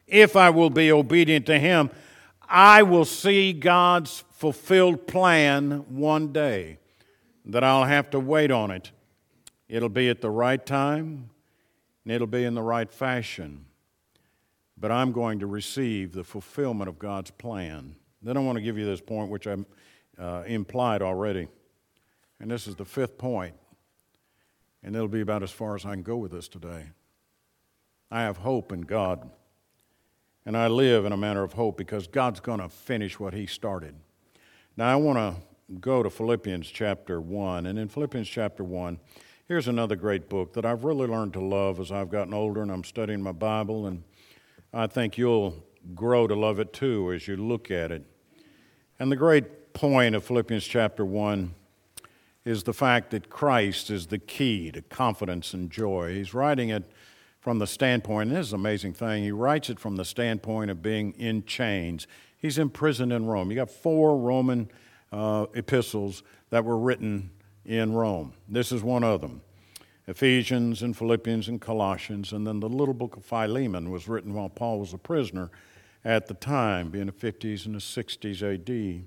if 0.06 0.36
I 0.36 0.50
will 0.50 0.70
be 0.70 0.92
obedient 0.92 1.46
to 1.46 1.58
Him, 1.58 1.90
I 2.48 2.82
will 2.82 3.04
see 3.04 3.52
God's 3.52 4.24
fulfilled 4.30 5.06
plan 5.06 5.84
one 5.88 6.32
day, 6.32 6.78
that 7.46 7.64
I'll 7.64 7.84
have 7.84 8.10
to 8.10 8.20
wait 8.20 8.50
on 8.50 8.70
it. 8.70 8.92
It'll 9.72 9.88
be 9.88 10.10
at 10.10 10.20
the 10.20 10.28
right 10.28 10.64
time, 10.64 11.30
and 12.04 12.12
it'll 12.12 12.26
be 12.26 12.44
in 12.44 12.54
the 12.54 12.62
right 12.62 12.92
fashion. 12.92 13.64
But 14.76 14.92
I'm 14.92 15.12
going 15.12 15.38
to 15.38 15.46
receive 15.46 16.12
the 16.12 16.24
fulfillment 16.24 16.90
of 16.90 16.98
God's 16.98 17.30
plan. 17.30 17.96
Then 18.20 18.36
I 18.36 18.40
want 18.40 18.56
to 18.56 18.62
give 18.62 18.76
you 18.76 18.84
this 18.84 19.00
point, 19.00 19.30
which 19.30 19.46
I 19.46 19.56
uh, 20.18 20.42
implied 20.46 21.00
already. 21.00 21.48
And 22.38 22.50
this 22.50 22.66
is 22.66 22.76
the 22.76 22.84
fifth 22.84 23.16
point. 23.16 23.54
and 24.82 24.94
it'll 24.94 25.08
be 25.08 25.22
about 25.22 25.42
as 25.42 25.50
far 25.50 25.74
as 25.74 25.86
I 25.86 25.92
can 25.92 26.02
go 26.02 26.18
with 26.18 26.32
this 26.32 26.48
today. 26.48 26.88
I 28.10 28.20
have 28.20 28.36
hope 28.36 28.72
in 28.72 28.82
God. 28.82 29.30
And 30.44 30.54
I 30.54 30.66
live 30.66 31.06
in 31.06 31.12
a 31.12 31.16
manner 31.16 31.44
of 31.44 31.54
hope 31.54 31.78
because 31.78 32.06
God's 32.06 32.40
going 32.40 32.60
to 32.60 32.68
finish 32.68 33.18
what 33.18 33.32
He 33.32 33.46
started. 33.46 33.94
Now, 34.76 34.92
I 34.92 34.96
want 34.96 35.16
to 35.16 35.76
go 35.80 36.02
to 36.02 36.10
Philippians 36.10 36.68
chapter 36.68 37.22
1. 37.22 37.64
And 37.64 37.78
in 37.78 37.88
Philippians 37.88 38.28
chapter 38.28 38.64
1, 38.64 39.00
here's 39.52 39.68
another 39.68 39.96
great 39.96 40.30
book 40.30 40.54
that 40.54 40.64
I've 40.64 40.82
really 40.82 41.06
learned 41.06 41.34
to 41.34 41.40
love 41.40 41.78
as 41.78 41.92
I've 41.92 42.08
gotten 42.08 42.32
older 42.32 42.62
and 42.62 42.72
I'm 42.72 42.84
studying 42.84 43.20
my 43.20 43.32
Bible. 43.32 43.86
And 43.86 44.02
I 44.72 44.86
think 44.86 45.18
you'll 45.18 45.62
grow 45.94 46.26
to 46.26 46.34
love 46.34 46.58
it 46.58 46.72
too 46.72 47.12
as 47.12 47.28
you 47.28 47.36
look 47.36 47.70
at 47.70 47.92
it. 47.92 48.02
And 48.98 49.12
the 49.12 49.16
great 49.16 49.74
point 49.74 50.14
of 50.14 50.24
Philippians 50.24 50.64
chapter 50.64 51.04
1 51.04 51.54
is 52.46 52.62
the 52.62 52.72
fact 52.72 53.10
that 53.10 53.28
Christ 53.28 53.90
is 53.90 54.06
the 54.06 54.16
key 54.16 54.72
to 54.72 54.80
confidence 54.80 55.52
and 55.52 55.70
joy. 55.70 56.14
He's 56.14 56.32
writing 56.32 56.70
it 56.70 56.90
from 57.38 57.58
the 57.58 57.66
standpoint, 57.66 58.30
and 58.30 58.38
this 58.38 58.46
is 58.46 58.52
an 58.54 58.60
amazing 58.60 58.94
thing, 58.94 59.22
he 59.22 59.32
writes 59.32 59.68
it 59.68 59.78
from 59.78 59.96
the 59.96 60.04
standpoint 60.06 60.70
of 60.70 60.80
being 60.80 61.12
in 61.18 61.44
chains. 61.44 62.06
He's 62.38 62.56
imprisoned 62.56 63.12
in 63.12 63.26
Rome. 63.26 63.50
You 63.50 63.56
got 63.56 63.70
four 63.70 64.16
Roman 64.16 64.70
uh, 65.12 65.44
epistles 65.52 66.22
that 66.48 66.64
were 66.64 66.78
written 66.78 67.28
in 67.64 67.92
Rome. 67.92 68.34
This 68.48 68.72
is 68.72 68.82
one 68.82 69.04
of 69.04 69.20
them. 69.20 69.42
Ephesians 70.06 70.82
and 70.82 70.96
Philippians 70.96 71.48
and 71.48 71.60
Colossians, 71.60 72.32
and 72.32 72.46
then 72.46 72.60
the 72.60 72.68
little 72.68 72.94
book 72.94 73.16
of 73.16 73.24
Philemon 73.24 73.90
was 73.90 74.08
written 74.08 74.34
while 74.34 74.48
Paul 74.48 74.80
was 74.80 74.92
a 74.92 74.98
prisoner 74.98 75.50
at 76.04 76.26
the 76.26 76.34
time, 76.34 76.90
being 76.90 77.06
the 77.06 77.12
50s 77.12 77.66
and 77.66 77.74
the 77.74 77.78
60s 77.78 78.42
AD. 78.42 79.06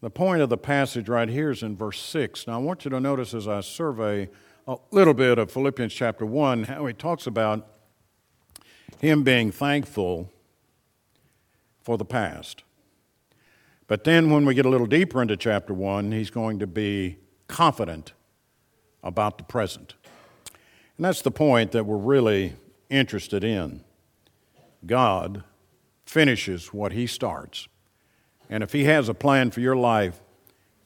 The 0.00 0.10
point 0.10 0.40
of 0.40 0.48
the 0.48 0.56
passage 0.56 1.08
right 1.08 1.28
here 1.28 1.50
is 1.50 1.62
in 1.62 1.76
verse 1.76 2.00
6. 2.00 2.46
Now, 2.46 2.54
I 2.54 2.58
want 2.58 2.84
you 2.84 2.90
to 2.90 3.00
notice 3.00 3.34
as 3.34 3.46
I 3.46 3.60
survey 3.60 4.28
a 4.66 4.76
little 4.90 5.14
bit 5.14 5.38
of 5.38 5.50
Philippians 5.50 5.92
chapter 5.92 6.24
1, 6.24 6.64
how 6.64 6.86
he 6.86 6.94
talks 6.94 7.26
about 7.26 7.66
him 8.98 9.22
being 9.22 9.52
thankful 9.52 10.30
for 11.82 11.98
the 11.98 12.04
past. 12.04 12.64
But 13.86 14.04
then 14.04 14.30
when 14.30 14.44
we 14.46 14.54
get 14.54 14.66
a 14.66 14.68
little 14.68 14.86
deeper 14.86 15.22
into 15.22 15.36
chapter 15.36 15.74
1, 15.74 16.10
he's 16.12 16.30
going 16.30 16.58
to 16.58 16.66
be 16.66 17.18
confident 17.48 18.12
about 19.02 19.38
the 19.38 19.44
present. 19.44 19.94
And 20.96 21.04
that's 21.04 21.22
the 21.22 21.30
point 21.30 21.72
that 21.72 21.84
we're 21.84 21.96
really 21.96 22.54
interested 22.90 23.44
in. 23.44 23.82
God 24.84 25.44
finishes 26.04 26.72
what 26.72 26.92
he 26.92 27.06
starts. 27.06 27.68
And 28.48 28.62
if 28.62 28.72
he 28.72 28.84
has 28.84 29.08
a 29.08 29.14
plan 29.14 29.50
for 29.50 29.60
your 29.60 29.76
life, 29.76 30.20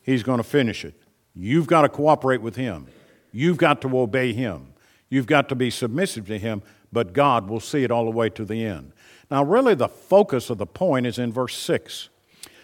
he's 0.02 0.22
going 0.22 0.38
to 0.38 0.44
finish 0.44 0.84
it. 0.84 0.94
You've 1.34 1.66
got 1.66 1.82
to 1.82 1.88
cooperate 1.88 2.42
with 2.42 2.56
him. 2.56 2.86
You've 3.32 3.58
got 3.58 3.80
to 3.82 3.98
obey 3.98 4.32
Him. 4.32 4.74
You've 5.08 5.26
got 5.26 5.48
to 5.48 5.54
be 5.54 5.70
submissive 5.70 6.26
to 6.28 6.38
Him, 6.38 6.62
but 6.92 7.12
God 7.12 7.48
will 7.48 7.60
see 7.60 7.84
it 7.84 7.90
all 7.90 8.04
the 8.04 8.10
way 8.10 8.28
to 8.30 8.44
the 8.44 8.64
end. 8.64 8.92
Now, 9.30 9.44
really, 9.44 9.74
the 9.74 9.88
focus 9.88 10.50
of 10.50 10.58
the 10.58 10.66
point 10.66 11.06
is 11.06 11.18
in 11.18 11.32
verse 11.32 11.56
6. 11.56 12.08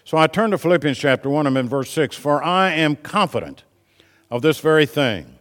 So 0.04 0.18
I 0.18 0.26
turn 0.26 0.50
to 0.52 0.58
Philippians 0.58 0.98
chapter 0.98 1.28
1, 1.28 1.46
I'm 1.46 1.56
in 1.56 1.68
verse 1.68 1.90
6. 1.90 2.16
For 2.16 2.42
I 2.42 2.72
am 2.72 2.96
confident 2.96 3.64
of 4.30 4.42
this 4.42 4.60
very 4.60 4.86
thing, 4.86 5.38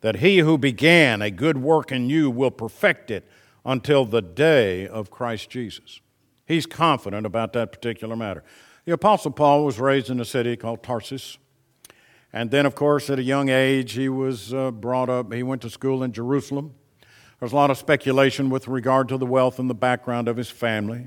that 0.00 0.16
he 0.16 0.38
who 0.38 0.58
began 0.58 1.22
a 1.22 1.30
good 1.30 1.58
work 1.58 1.92
in 1.92 2.08
you 2.08 2.30
will 2.30 2.50
perfect 2.50 3.10
it 3.10 3.28
until 3.64 4.04
the 4.04 4.22
day 4.22 4.86
of 4.86 5.10
Christ 5.10 5.50
Jesus. 5.50 6.00
He's 6.46 6.66
confident 6.66 7.26
about 7.26 7.52
that 7.54 7.72
particular 7.72 8.16
matter. 8.16 8.44
The 8.84 8.92
Apostle 8.92 9.30
Paul 9.30 9.64
was 9.64 9.80
raised 9.80 10.10
in 10.10 10.20
a 10.20 10.24
city 10.24 10.56
called 10.56 10.82
Tarsus. 10.82 11.38
And 12.32 12.50
then, 12.50 12.66
of 12.66 12.74
course, 12.74 13.08
at 13.08 13.18
a 13.18 13.22
young 13.22 13.48
age, 13.48 13.92
he 13.92 14.08
was 14.08 14.52
uh, 14.52 14.70
brought 14.70 15.08
up, 15.08 15.32
he 15.32 15.42
went 15.42 15.62
to 15.62 15.70
school 15.70 16.02
in 16.02 16.12
Jerusalem. 16.12 16.74
There's 17.40 17.52
a 17.52 17.56
lot 17.56 17.70
of 17.70 17.78
speculation 17.78 18.50
with 18.50 18.68
regard 18.68 19.08
to 19.08 19.16
the 19.16 19.26
wealth 19.26 19.58
and 19.58 19.70
the 19.70 19.74
background 19.74 20.28
of 20.28 20.36
his 20.36 20.50
family. 20.50 21.06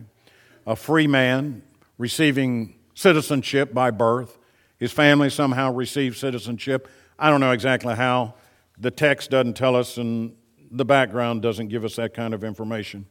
A 0.65 0.75
free 0.75 1.08
man 1.08 1.63
receiving 1.97 2.75
citizenship 2.93 3.73
by 3.73 3.91
birth. 3.91 4.38
His 4.77 4.91
family 4.91 5.29
somehow 5.29 5.73
received 5.73 6.17
citizenship. 6.17 6.87
I 7.17 7.29
don't 7.29 7.39
know 7.39 7.51
exactly 7.51 7.95
how. 7.95 8.35
The 8.77 8.91
text 8.91 9.31
doesn't 9.31 9.55
tell 9.55 9.75
us, 9.75 9.97
and 9.97 10.35
the 10.69 10.85
background 10.85 11.41
doesn't 11.41 11.69
give 11.69 11.83
us 11.83 11.95
that 11.95 12.13
kind 12.13 12.33
of 12.33 12.43
information. 12.43 13.07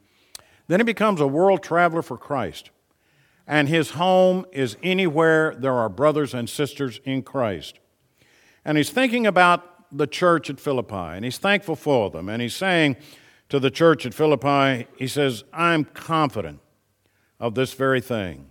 Then 0.68 0.80
he 0.80 0.84
becomes 0.84 1.20
a 1.20 1.26
world 1.26 1.62
traveler 1.62 2.02
for 2.02 2.16
Christ. 2.16 2.70
And 3.46 3.68
his 3.68 3.92
home 3.92 4.44
is 4.52 4.76
anywhere 4.82 5.54
there 5.56 5.74
are 5.74 5.88
brothers 5.88 6.34
and 6.34 6.48
sisters 6.48 7.00
in 7.04 7.22
Christ. 7.22 7.78
And 8.64 8.76
he's 8.76 8.90
thinking 8.90 9.26
about 9.26 9.62
the 9.96 10.06
church 10.06 10.50
at 10.50 10.58
Philippi, 10.58 10.94
and 10.94 11.24
he's 11.24 11.38
thankful 11.38 11.76
for 11.76 12.10
them. 12.10 12.28
And 12.28 12.42
he's 12.42 12.56
saying 12.56 12.96
to 13.48 13.60
the 13.60 13.70
church 13.70 14.04
at 14.04 14.14
Philippi, 14.14 14.88
he 14.98 15.06
says, 15.06 15.44
I'm 15.52 15.84
confident 15.84 16.60
of 17.38 17.54
this 17.54 17.74
very 17.74 18.00
thing, 18.00 18.46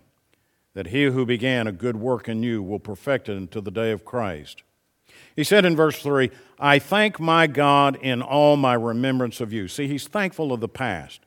that 0.75 0.87
he 0.87 1.05
who 1.05 1.25
began 1.25 1.65
a 1.65 1.71
good 1.71 1.95
work 1.95 2.29
in 2.29 2.43
you 2.43 2.61
will 2.61 2.79
perfect 2.79 3.27
it 3.27 3.37
until 3.37 3.63
the 3.63 3.71
day 3.71 3.91
of 3.91 4.05
Christ. 4.05 4.61
He 5.35 5.43
said 5.43 5.65
in 5.65 5.75
verse 5.75 6.01
3, 6.01 6.29
I 6.59 6.79
thank 6.79 7.19
my 7.19 7.47
God 7.47 7.97
in 8.01 8.21
all 8.21 8.57
my 8.57 8.73
remembrance 8.73 9.41
of 9.41 9.51
you. 9.51 9.67
See, 9.67 9.87
he's 9.87 10.07
thankful 10.07 10.53
of 10.53 10.59
the 10.59 10.69
past, 10.69 11.21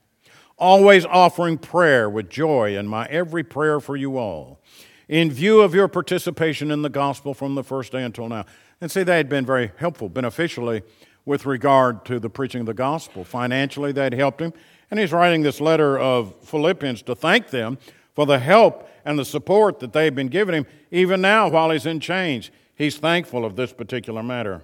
always 0.57 1.05
offering 1.05 1.59
prayer 1.59 2.09
with 2.09 2.31
joy 2.31 2.77
in 2.77 2.87
my 2.87 3.07
every 3.07 3.43
prayer 3.43 3.81
for 3.81 3.97
you 3.97 4.19
all, 4.19 4.61
in 5.09 5.31
view 5.31 5.63
of 5.63 5.75
your 5.75 5.89
participation 5.89 6.71
in 6.71 6.83
the 6.83 6.89
gospel 6.91 7.35
from 7.35 7.55
the 7.55 7.65
first 7.65 7.93
day 7.93 8.03
until 8.03 8.29
now. 8.29 8.45
And 8.81 8.91
see, 8.91 9.03
they 9.03 9.17
had 9.17 9.29
been 9.29 9.47
very 9.47 9.73
helpful, 9.77 10.09
beneficially, 10.09 10.83
with 11.25 11.47
regard 11.47 12.05
to 12.07 12.19
the 12.21 12.31
preaching 12.31 12.61
of 12.61 12.67
the 12.67 12.75
gospel. 12.75 13.25
Financially, 13.25 13.93
they 13.93 14.05
had 14.05 14.15
helped 14.15 14.41
him. 14.41 14.53
And 14.91 15.01
he's 15.01 15.13
writing 15.13 15.43
this 15.43 15.61
letter 15.61 15.99
of 15.99 16.35
Philippians 16.43 17.03
to 17.03 17.15
thank 17.15 17.49
them 17.49 17.79
for 18.15 18.25
the 18.25 18.39
help 18.39 18.89
and 19.09 19.18
the 19.18 19.25
support 19.25 19.79
that 19.79 19.94
they've 19.94 20.14
been 20.14 20.29
giving 20.29 20.55
him, 20.55 20.66
even 20.90 21.23
now 21.23 21.49
while 21.49 21.71
he's 21.71 21.87
in 21.87 21.99
chains. 21.99 22.51
He's 22.75 22.99
thankful 22.99 23.47
of 23.47 23.57
this 23.57 23.73
particular 23.73 24.23
matter. 24.23 24.62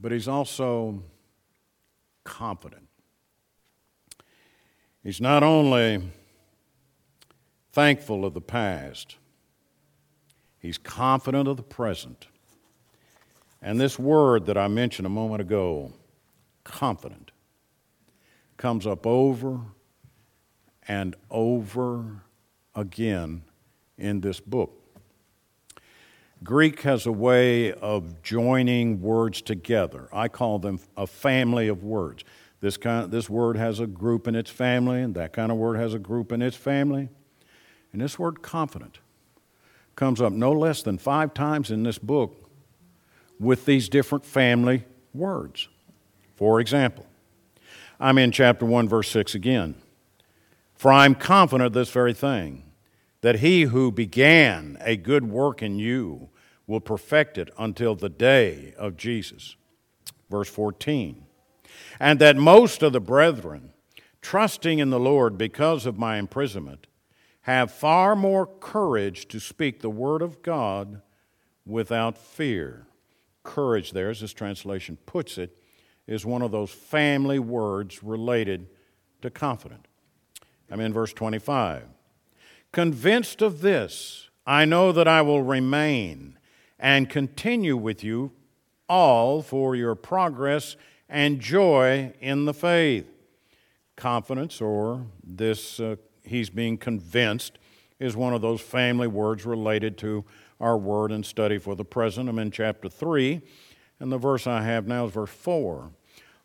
But 0.00 0.10
he's 0.10 0.26
also 0.26 1.02
confident. 2.24 2.88
He's 5.04 5.20
not 5.20 5.42
only 5.42 6.02
thankful 7.74 8.24
of 8.24 8.32
the 8.32 8.40
past, 8.40 9.16
he's 10.58 10.78
confident 10.78 11.46
of 11.46 11.58
the 11.58 11.62
present. 11.62 12.26
And 13.60 13.78
this 13.78 13.98
word 13.98 14.46
that 14.46 14.56
I 14.56 14.66
mentioned 14.66 15.04
a 15.04 15.10
moment 15.10 15.42
ago, 15.42 15.92
confident, 16.64 17.32
comes 18.56 18.86
up 18.86 19.06
over 19.06 19.60
and 20.88 21.14
over 21.30 22.22
again 22.80 23.42
in 23.98 24.20
this 24.20 24.40
book. 24.40 24.72
Greek 26.42 26.80
has 26.82 27.04
a 27.04 27.12
way 27.12 27.72
of 27.72 28.22
joining 28.22 29.02
words 29.02 29.42
together. 29.42 30.08
I 30.10 30.28
call 30.28 30.58
them 30.58 30.80
a 30.96 31.06
family 31.06 31.68
of 31.68 31.84
words. 31.84 32.24
This, 32.60 32.78
kind, 32.78 33.10
this 33.10 33.28
word 33.28 33.56
has 33.56 33.78
a 33.78 33.86
group 33.86 34.26
in 34.26 34.34
its 34.34 34.50
family, 34.50 35.02
and 35.02 35.14
that 35.14 35.34
kind 35.34 35.52
of 35.52 35.58
word 35.58 35.76
has 35.76 35.92
a 35.92 35.98
group 35.98 36.32
in 36.32 36.40
its 36.40 36.56
family. 36.56 37.10
And 37.92 38.00
this 38.00 38.18
word 38.18 38.42
confident 38.42 38.98
comes 39.96 40.20
up 40.20 40.32
no 40.32 40.52
less 40.52 40.82
than 40.82 40.96
five 40.96 41.34
times 41.34 41.70
in 41.70 41.82
this 41.82 41.98
book 41.98 42.50
with 43.38 43.66
these 43.66 43.88
different 43.88 44.24
family 44.24 44.84
words. 45.12 45.68
For 46.36 46.58
example, 46.60 47.06
I'm 47.98 48.16
in 48.16 48.32
chapter 48.32 48.64
1, 48.64 48.88
verse 48.88 49.10
6 49.10 49.34
again. 49.34 49.74
For 50.74 50.90
I'm 50.90 51.14
confident 51.14 51.66
of 51.66 51.72
this 51.74 51.90
very 51.90 52.14
thing, 52.14 52.69
that 53.22 53.40
he 53.40 53.62
who 53.62 53.92
began 53.92 54.78
a 54.80 54.96
good 54.96 55.24
work 55.30 55.62
in 55.62 55.78
you 55.78 56.30
will 56.66 56.80
perfect 56.80 57.36
it 57.36 57.50
until 57.58 57.94
the 57.94 58.08
day 58.08 58.74
of 58.78 58.96
Jesus. 58.96 59.56
verse 60.30 60.48
14. 60.48 61.26
And 61.98 62.20
that 62.20 62.36
most 62.36 62.82
of 62.82 62.92
the 62.92 63.00
brethren, 63.00 63.72
trusting 64.22 64.78
in 64.78 64.90
the 64.90 65.00
Lord 65.00 65.36
because 65.36 65.86
of 65.86 65.98
my 65.98 66.18
imprisonment, 66.18 66.86
have 67.42 67.72
far 67.72 68.14
more 68.14 68.46
courage 68.46 69.26
to 69.28 69.40
speak 69.40 69.80
the 69.80 69.90
word 69.90 70.22
of 70.22 70.42
God 70.42 71.02
without 71.66 72.16
fear. 72.16 72.86
Courage, 73.42 73.92
there, 73.92 74.10
as 74.10 74.20
this 74.20 74.32
translation 74.32 74.98
puts 75.06 75.38
it, 75.38 75.56
is 76.06 76.24
one 76.24 76.42
of 76.42 76.52
those 76.52 76.70
family 76.70 77.38
words 77.38 78.02
related 78.02 78.68
to 79.22 79.30
confident. 79.30 79.86
I'm 80.70 80.80
in 80.80 80.92
verse 80.92 81.12
25. 81.12 81.84
Convinced 82.72 83.42
of 83.42 83.62
this, 83.62 84.28
I 84.46 84.64
know 84.64 84.92
that 84.92 85.08
I 85.08 85.22
will 85.22 85.42
remain 85.42 86.38
and 86.78 87.10
continue 87.10 87.76
with 87.76 88.04
you 88.04 88.32
all 88.88 89.42
for 89.42 89.74
your 89.74 89.94
progress 89.94 90.76
and 91.08 91.40
joy 91.40 92.12
in 92.20 92.44
the 92.44 92.54
faith. 92.54 93.06
Confidence, 93.96 94.60
or 94.60 95.04
this, 95.22 95.80
uh, 95.80 95.96
he's 96.24 96.48
being 96.48 96.78
convinced, 96.78 97.58
is 97.98 98.16
one 98.16 98.32
of 98.32 98.40
those 98.40 98.60
family 98.60 99.08
words 99.08 99.44
related 99.44 99.98
to 99.98 100.24
our 100.60 100.78
word 100.78 101.10
and 101.10 101.26
study 101.26 101.58
for 101.58 101.74
the 101.74 101.84
present. 101.84 102.28
I'm 102.28 102.38
in 102.38 102.50
chapter 102.52 102.88
3, 102.88 103.42
and 103.98 104.12
the 104.12 104.18
verse 104.18 104.46
I 104.46 104.62
have 104.62 104.86
now 104.86 105.06
is 105.06 105.12
verse 105.12 105.30
4. 105.30 105.90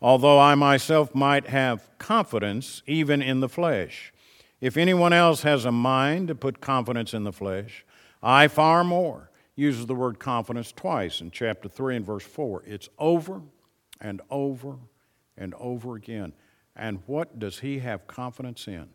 Although 0.02 0.40
I 0.40 0.56
myself 0.56 1.14
might 1.14 1.48
have 1.48 1.88
confidence 1.98 2.82
even 2.86 3.22
in 3.22 3.40
the 3.40 3.50
flesh, 3.50 4.12
if 4.62 4.78
anyone 4.78 5.14
else 5.14 5.44
has 5.44 5.66
a 5.66 5.72
mind 5.72 6.28
to 6.30 6.36
put 6.36 6.62
confidence 6.62 7.14
in 7.14 7.24
the 7.24 7.34
flesh, 7.34 7.86
I 8.22 8.48
far 8.48 8.84
more 8.84 9.30
uses 9.56 9.86
the 9.86 9.96
word 9.96 10.20
confidence 10.20 10.72
twice 10.72 11.22
in 11.22 11.32
chapter 11.32 11.70
3 11.70 11.98
and 11.98 12.06
verse 12.06 12.26
4. 12.26 12.64
It's 12.66 12.90
over 12.98 13.42
and 14.02 14.22
over 14.30 14.78
and 15.38 15.54
over 15.56 15.96
again. 15.96 16.34
And 16.76 17.00
what 17.06 17.40
does 17.40 17.60
he 17.60 17.80
have 17.80 18.08
confidence 18.08 18.68
in? 18.68 18.90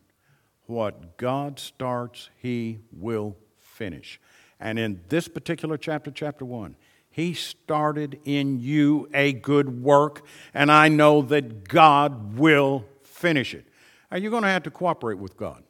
What 0.67 1.17
God 1.17 1.59
starts, 1.59 2.29
he 2.37 2.79
will 2.91 3.35
finish. 3.59 4.19
And 4.59 4.77
in 4.77 5.01
this 5.09 5.27
particular 5.27 5.77
chapter, 5.77 6.11
chapter 6.11 6.45
1, 6.45 6.75
he 7.09 7.33
started 7.33 8.19
in 8.23 8.59
you 8.59 9.09
a 9.13 9.33
good 9.33 9.81
work, 9.83 10.23
and 10.53 10.71
I 10.71 10.87
know 10.87 11.21
that 11.23 11.67
God 11.67 12.37
will 12.37 12.85
finish 13.03 13.53
it. 13.53 13.65
Are 14.11 14.17
you 14.17 14.29
going 14.29 14.43
to 14.43 14.49
have 14.49 14.63
to 14.63 14.71
cooperate 14.71 15.17
with 15.17 15.37
God? 15.37 15.63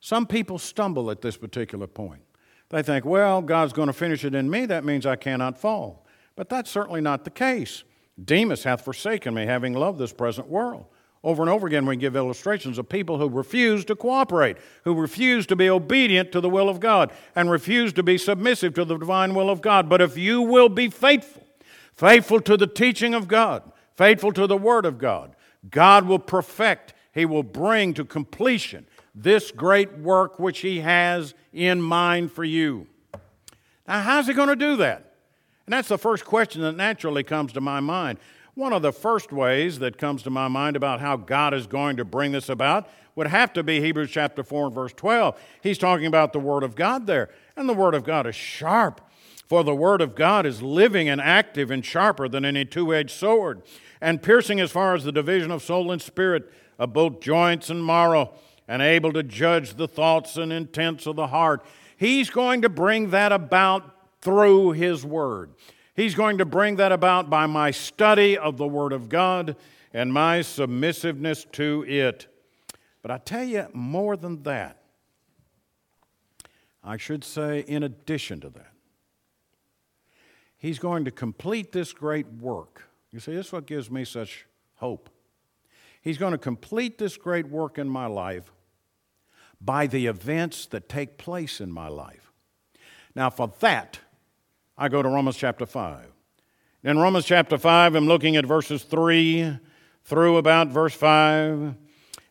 Some 0.00 0.26
people 0.26 0.58
stumble 0.58 1.10
at 1.10 1.20
this 1.20 1.36
particular 1.36 1.86
point. 1.86 2.22
They 2.70 2.82
think, 2.82 3.04
well, 3.04 3.42
God's 3.42 3.72
going 3.72 3.88
to 3.88 3.92
finish 3.92 4.24
it 4.24 4.34
in 4.34 4.50
me. 4.50 4.66
That 4.66 4.84
means 4.84 5.06
I 5.06 5.16
cannot 5.16 5.58
fall. 5.58 6.06
But 6.34 6.48
that's 6.48 6.70
certainly 6.70 7.00
not 7.00 7.24
the 7.24 7.30
case. 7.30 7.84
Demas 8.22 8.64
hath 8.64 8.84
forsaken 8.84 9.34
me, 9.34 9.46
having 9.46 9.72
loved 9.72 9.98
this 9.98 10.12
present 10.12 10.48
world. 10.48 10.86
Over 11.22 11.42
and 11.42 11.50
over 11.50 11.66
again, 11.66 11.86
we 11.86 11.96
give 11.96 12.14
illustrations 12.14 12.78
of 12.78 12.88
people 12.88 13.18
who 13.18 13.28
refuse 13.28 13.84
to 13.86 13.96
cooperate, 13.96 14.58
who 14.84 14.94
refuse 14.94 15.44
to 15.46 15.56
be 15.56 15.68
obedient 15.68 16.30
to 16.32 16.40
the 16.40 16.48
will 16.48 16.68
of 16.68 16.78
God, 16.78 17.10
and 17.34 17.50
refuse 17.50 17.92
to 17.94 18.02
be 18.02 18.16
submissive 18.16 18.74
to 18.74 18.84
the 18.84 18.96
divine 18.96 19.34
will 19.34 19.50
of 19.50 19.60
God. 19.60 19.88
But 19.88 20.00
if 20.00 20.16
you 20.16 20.40
will 20.40 20.68
be 20.68 20.88
faithful, 20.88 21.44
faithful 21.94 22.40
to 22.42 22.56
the 22.56 22.66
teaching 22.66 23.12
of 23.12 23.26
God, 23.26 23.70
faithful 23.96 24.32
to 24.32 24.46
the 24.46 24.56
Word 24.56 24.86
of 24.86 24.98
God, 24.98 25.34
God 25.68 26.06
will 26.06 26.20
perfect, 26.20 26.94
He 27.16 27.24
will 27.24 27.42
bring 27.42 27.94
to 27.94 28.04
completion 28.04 28.86
this 29.14 29.50
great 29.50 29.98
work 29.98 30.38
which 30.38 30.60
He 30.60 30.80
has 30.80 31.34
in 31.50 31.80
mind 31.80 32.30
for 32.30 32.44
you. 32.44 32.86
Now, 33.88 34.02
how's 34.02 34.26
He 34.26 34.34
going 34.34 34.50
to 34.50 34.56
do 34.56 34.76
that? 34.76 35.14
And 35.64 35.72
that's 35.72 35.88
the 35.88 35.96
first 35.96 36.26
question 36.26 36.60
that 36.60 36.76
naturally 36.76 37.24
comes 37.24 37.54
to 37.54 37.60
my 37.62 37.80
mind. 37.80 38.18
One 38.54 38.74
of 38.74 38.82
the 38.82 38.92
first 38.92 39.32
ways 39.32 39.78
that 39.78 39.96
comes 39.96 40.22
to 40.24 40.30
my 40.30 40.48
mind 40.48 40.76
about 40.76 41.00
how 41.00 41.16
God 41.16 41.54
is 41.54 41.66
going 41.66 41.96
to 41.96 42.04
bring 42.04 42.32
this 42.32 42.50
about 42.50 42.86
would 43.14 43.28
have 43.28 43.50
to 43.54 43.62
be 43.62 43.80
Hebrews 43.80 44.10
chapter 44.10 44.44
4 44.44 44.66
and 44.66 44.74
verse 44.74 44.92
12. 44.92 45.40
He's 45.62 45.78
talking 45.78 46.06
about 46.06 46.34
the 46.34 46.38
Word 46.38 46.62
of 46.62 46.76
God 46.76 47.06
there. 47.06 47.30
And 47.56 47.66
the 47.66 47.74
Word 47.74 47.94
of 47.94 48.04
God 48.04 48.26
is 48.26 48.36
sharp, 48.36 49.00
for 49.48 49.64
the 49.64 49.74
Word 49.74 50.02
of 50.02 50.14
God 50.14 50.44
is 50.44 50.60
living 50.60 51.08
and 51.08 51.22
active 51.22 51.70
and 51.70 51.82
sharper 51.82 52.28
than 52.28 52.44
any 52.44 52.66
two 52.66 52.94
edged 52.94 53.12
sword, 53.12 53.62
and 54.02 54.22
piercing 54.22 54.60
as 54.60 54.70
far 54.70 54.94
as 54.94 55.04
the 55.04 55.12
division 55.12 55.50
of 55.50 55.62
soul 55.62 55.90
and 55.90 56.02
spirit, 56.02 56.52
of 56.78 56.92
both 56.92 57.20
joints 57.20 57.70
and 57.70 57.84
marrow 57.84 58.32
and 58.68 58.82
able 58.82 59.12
to 59.12 59.22
judge 59.22 59.74
the 59.74 59.88
thoughts 59.88 60.36
and 60.36 60.52
intents 60.52 61.06
of 61.06 61.16
the 61.16 61.28
heart. 61.28 61.64
He's 61.96 62.30
going 62.30 62.62
to 62.62 62.68
bring 62.68 63.10
that 63.10 63.32
about 63.32 64.20
through 64.20 64.72
His 64.72 65.04
Word. 65.04 65.52
He's 65.94 66.14
going 66.14 66.38
to 66.38 66.44
bring 66.44 66.76
that 66.76 66.92
about 66.92 67.30
by 67.30 67.46
my 67.46 67.70
study 67.70 68.36
of 68.36 68.56
the 68.56 68.66
Word 68.66 68.92
of 68.92 69.08
God 69.08 69.56
and 69.94 70.12
my 70.12 70.40
submissiveness 70.40 71.44
to 71.52 71.84
it. 71.88 72.26
But 73.02 73.10
I 73.10 73.18
tell 73.18 73.44
you, 73.44 73.68
more 73.72 74.16
than 74.16 74.42
that, 74.42 74.82
I 76.84 76.96
should 76.96 77.24
say, 77.24 77.60
in 77.60 77.82
addition 77.82 78.40
to 78.40 78.50
that, 78.50 78.72
He's 80.58 80.78
going 80.78 81.04
to 81.04 81.10
complete 81.10 81.72
this 81.72 81.92
great 81.92 82.26
work. 82.26 82.88
You 83.12 83.20
see, 83.20 83.34
this 83.34 83.46
is 83.46 83.52
what 83.52 83.66
gives 83.66 83.90
me 83.90 84.04
such 84.04 84.46
hope. 84.74 85.08
He's 86.02 86.18
going 86.18 86.32
to 86.32 86.38
complete 86.38 86.98
this 86.98 87.16
great 87.16 87.48
work 87.48 87.78
in 87.78 87.88
my 87.88 88.06
life 88.06 88.52
by 89.60 89.86
the 89.86 90.06
events 90.06 90.66
that 90.66 90.88
take 90.88 91.18
place 91.18 91.60
in 91.60 91.72
my 91.72 91.88
life. 91.88 92.32
Now, 93.14 93.30
for 93.30 93.52
that, 93.60 93.98
I 94.76 94.88
go 94.88 95.02
to 95.02 95.08
Romans 95.08 95.36
chapter 95.36 95.66
5. 95.66 96.12
In 96.84 96.98
Romans 96.98 97.24
chapter 97.24 97.58
5, 97.58 97.94
I'm 97.94 98.06
looking 98.06 98.36
at 98.36 98.44
verses 98.46 98.82
3 98.84 99.58
through 100.04 100.36
about 100.36 100.68
verse 100.68 100.94
5. 100.94 101.74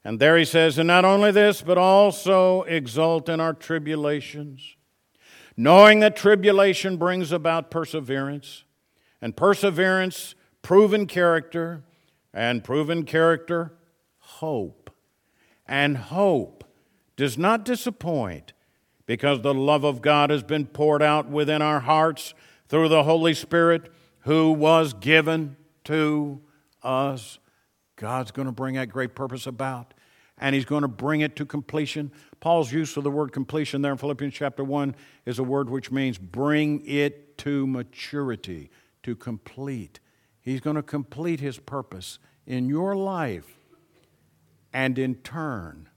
And 0.06 0.20
there 0.20 0.38
he 0.38 0.46
says, 0.46 0.78
And 0.78 0.88
not 0.88 1.04
only 1.04 1.32
this, 1.32 1.62
but 1.62 1.78
also 1.78 2.62
exult 2.64 3.28
in 3.28 3.40
our 3.40 3.54
tribulations, 3.54 4.76
knowing 5.58 6.00
that 6.02 6.16
tribulation 6.16 6.98
brings 6.98 7.32
about 7.32 7.72
perseverance, 7.72 8.64
and 9.22 9.36
perseverance, 9.36 10.36
proven 10.62 11.08
character, 11.08 11.84
and 12.36 12.66
proven 12.66 13.06
character, 13.06 13.72
hope. 14.20 14.92
And 15.66 15.98
hope 15.98 16.66
does 17.16 17.38
not 17.38 17.64
disappoint 17.64 18.52
because 19.06 19.42
the 19.42 19.54
love 19.54 19.84
of 19.86 20.02
God 20.02 20.30
has 20.30 20.44
been 20.44 20.66
poured 20.66 21.02
out 21.02 21.30
within 21.30 21.62
our 21.62 21.80
hearts 21.80 22.34
through 22.68 22.90
the 22.90 23.04
Holy 23.04 23.34
Spirit 23.34 23.90
who 24.22 24.52
was 24.52 24.94
given 24.94 25.56
to 25.86 26.42
us. 26.84 27.40
God's 27.96 28.32
going 28.32 28.48
to 28.48 28.52
bring 28.52 28.76
that 28.76 28.90
great 28.90 29.16
purpose 29.16 29.48
about, 29.48 29.94
and 30.38 30.54
He's 30.54 30.66
going 30.66 30.82
to 30.82 30.88
bring 30.88 31.22
it 31.22 31.36
to 31.38 31.46
completion. 31.46 32.12
Paul's 32.42 32.74
use 32.74 32.98
of 32.98 33.04
the 33.06 33.12
word 33.12 33.32
completion 33.32 33.82
there 33.82 33.94
in 33.94 33.98
Philippians 33.98 34.34
chapter 34.34 34.64
1 34.64 34.96
is 35.26 35.40
a 35.40 35.44
word 35.44 35.70
which 35.70 35.90
means 35.90 36.18
bring 36.18 36.86
it 36.86 37.38
to 37.40 37.66
maturity, 37.66 38.70
to 39.04 39.16
complete. 39.16 40.00
He's 40.46 40.62
going 40.62 40.76
to 40.76 40.84
complete 40.84 41.40
His 41.40 41.58
purpose 41.58 42.20
in 42.46 42.70
your 42.70 42.96
life, 42.96 43.58
and 44.72 45.00
in 45.00 45.16
turn, 45.16 45.90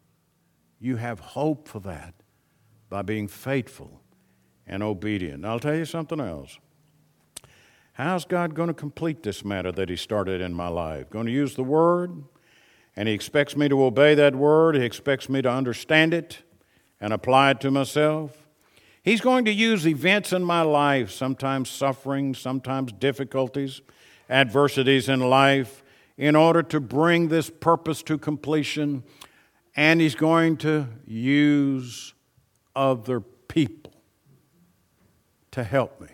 you 0.80 0.96
have 0.96 1.20
hope 1.20 1.68
for 1.68 1.80
that 1.80 2.14
by 2.88 3.02
being 3.02 3.28
faithful 3.28 4.00
and 4.66 4.82
obedient. 4.82 5.44
I'll 5.44 5.60
tell 5.60 5.76
you 5.76 5.84
something 5.84 6.18
else. 6.18 6.58
How's 7.92 8.24
God 8.24 8.54
going 8.54 8.68
to 8.68 8.74
complete 8.74 9.22
this 9.22 9.44
matter 9.44 9.70
that 9.72 9.90
He 9.90 9.96
started 9.96 10.40
in 10.40 10.54
my 10.54 10.68
life? 10.68 11.10
Going 11.10 11.26
to 11.26 11.32
use 11.32 11.54
the 11.54 11.62
Word, 11.62 12.24
and 12.96 13.06
He 13.06 13.14
expects 13.14 13.54
me 13.54 13.68
to 13.68 13.84
obey 13.84 14.14
that 14.14 14.34
Word. 14.34 14.76
He 14.76 14.84
expects 14.84 15.28
me 15.28 15.42
to 15.42 15.50
understand 15.50 16.14
it 16.14 16.38
and 17.00 17.12
apply 17.12 17.50
it 17.50 17.60
to 17.60 17.70
myself. 17.70 18.46
He's 19.02 19.20
going 19.20 19.44
to 19.44 19.52
use 19.52 19.86
events 19.86 20.32
in 20.32 20.42
my 20.42 20.62
life, 20.62 21.10
sometimes 21.10 21.68
suffering, 21.68 22.34
sometimes 22.34 22.92
difficulties, 22.92 23.82
adversities 24.28 25.08
in 25.08 25.20
life, 25.20 25.82
in 26.16 26.34
order 26.34 26.62
to 26.64 26.80
bring 26.80 27.28
this 27.28 27.48
purpose 27.48 28.02
to 28.02 28.18
completion 28.18 29.04
and 29.78 30.00
he's 30.00 30.16
going 30.16 30.56
to 30.56 30.88
use 31.06 32.12
other 32.74 33.20
people 33.20 33.92
to 35.52 35.62
help 35.62 36.00
me. 36.00 36.08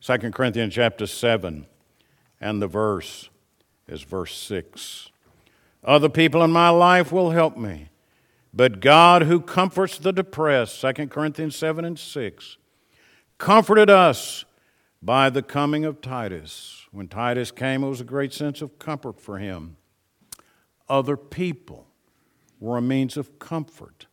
2 0.00 0.16
Corinthians 0.30 0.72
chapter 0.72 1.06
7 1.06 1.66
and 2.40 2.62
the 2.62 2.66
verse 2.66 3.28
is 3.86 4.02
verse 4.02 4.34
6. 4.34 5.10
Other 5.84 6.08
people 6.08 6.42
in 6.42 6.50
my 6.50 6.70
life 6.70 7.12
will 7.12 7.32
help 7.32 7.58
me, 7.58 7.90
but 8.54 8.80
God 8.80 9.24
who 9.24 9.38
comforts 9.38 9.98
the 9.98 10.12
depressed, 10.12 10.80
2 10.80 11.08
Corinthians 11.08 11.54
7 11.56 11.84
and 11.84 11.98
6, 11.98 12.56
comforted 13.36 13.90
us 13.90 14.46
by 15.02 15.28
the 15.28 15.42
coming 15.42 15.84
of 15.84 16.00
Titus. 16.00 16.81
When 16.92 17.08
Titus 17.08 17.50
came, 17.50 17.82
it 17.82 17.88
was 17.88 18.00
a 18.00 18.04
great 18.04 18.32
sense 18.32 18.62
of 18.62 18.78
comfort 18.78 19.20
for 19.20 19.38
him. 19.38 19.76
Other 20.88 21.16
people 21.16 21.88
were 22.60 22.78
a 22.78 22.82
means 22.82 23.16
of 23.16 23.38
comfort 23.38 24.06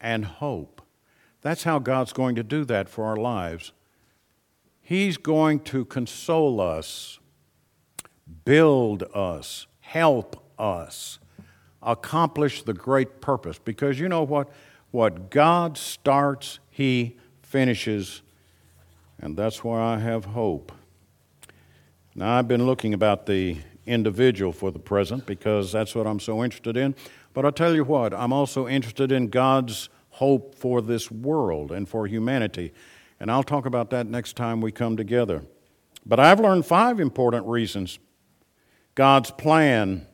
and 0.00 0.24
hope. 0.24 0.82
That's 1.40 1.64
how 1.64 1.80
God's 1.80 2.12
going 2.12 2.36
to 2.36 2.42
do 2.44 2.64
that 2.66 2.88
for 2.88 3.04
our 3.04 3.16
lives. 3.16 3.72
He's 4.80 5.16
going 5.16 5.60
to 5.60 5.84
console 5.84 6.60
us 6.60 7.18
build 8.44 9.02
us, 9.14 9.66
help 9.80 10.42
us 10.58 11.18
accomplish 11.82 12.62
the 12.62 12.74
great 12.74 13.20
purpose. 13.20 13.58
Because 13.58 13.98
you 13.98 14.08
know 14.08 14.22
what? 14.22 14.48
What 14.90 15.30
God 15.30 15.76
starts, 15.76 16.58
He 16.70 17.16
finishes. 17.42 18.22
And 19.20 19.36
that's 19.36 19.62
why 19.62 19.80
I 19.80 19.98
have 19.98 20.26
hope. 20.26 20.72
Now, 22.18 22.36
I've 22.36 22.48
been 22.48 22.66
looking 22.66 22.94
about 22.94 23.26
the 23.26 23.58
individual 23.86 24.52
for 24.52 24.72
the 24.72 24.80
present 24.80 25.24
because 25.24 25.70
that's 25.70 25.94
what 25.94 26.04
I'm 26.04 26.18
so 26.18 26.42
interested 26.42 26.76
in. 26.76 26.96
But 27.32 27.44
I'll 27.44 27.52
tell 27.52 27.76
you 27.76 27.84
what, 27.84 28.12
I'm 28.12 28.32
also 28.32 28.66
interested 28.66 29.12
in 29.12 29.28
God's 29.28 29.88
hope 30.10 30.56
for 30.56 30.82
this 30.82 31.12
world 31.12 31.70
and 31.70 31.88
for 31.88 32.08
humanity. 32.08 32.72
And 33.20 33.30
I'll 33.30 33.44
talk 33.44 33.66
about 33.66 33.90
that 33.90 34.08
next 34.08 34.34
time 34.34 34.60
we 34.60 34.72
come 34.72 34.96
together. 34.96 35.44
But 36.04 36.18
I've 36.18 36.40
learned 36.40 36.66
five 36.66 36.98
important 36.98 37.46
reasons 37.46 38.00
God's 38.96 39.30
plan 39.30 40.04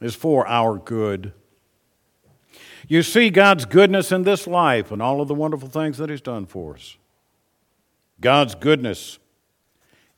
is 0.00 0.14
for 0.14 0.48
our 0.48 0.78
good. 0.78 1.34
You 2.88 3.02
see 3.02 3.28
God's 3.28 3.66
goodness 3.66 4.12
in 4.12 4.22
this 4.22 4.46
life 4.46 4.90
and 4.90 5.02
all 5.02 5.20
of 5.20 5.28
the 5.28 5.34
wonderful 5.34 5.68
things 5.68 5.98
that 5.98 6.08
He's 6.08 6.22
done 6.22 6.46
for 6.46 6.76
us. 6.76 6.96
God's 8.18 8.54
goodness 8.54 9.18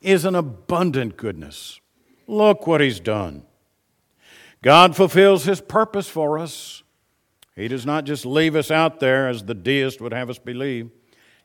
is 0.05 0.23
an 0.23 0.35
abundant 0.35 1.17
goodness. 1.17 1.79
Look 2.27 2.67
what 2.67 2.79
He's 2.79 2.99
done. 2.99 3.43
God 4.61 4.95
fulfills 4.95 5.45
His 5.45 5.61
purpose 5.61 6.07
for 6.07 6.37
us. 6.39 6.83
He 7.55 7.67
does 7.67 7.85
not 7.85 8.05
just 8.05 8.25
leave 8.25 8.55
us 8.55 8.69
out 8.69 8.99
there 8.99 9.27
as 9.27 9.43
the 9.43 9.53
deist 9.53 10.01
would 10.01 10.13
have 10.13 10.29
us 10.29 10.37
believe. 10.37 10.89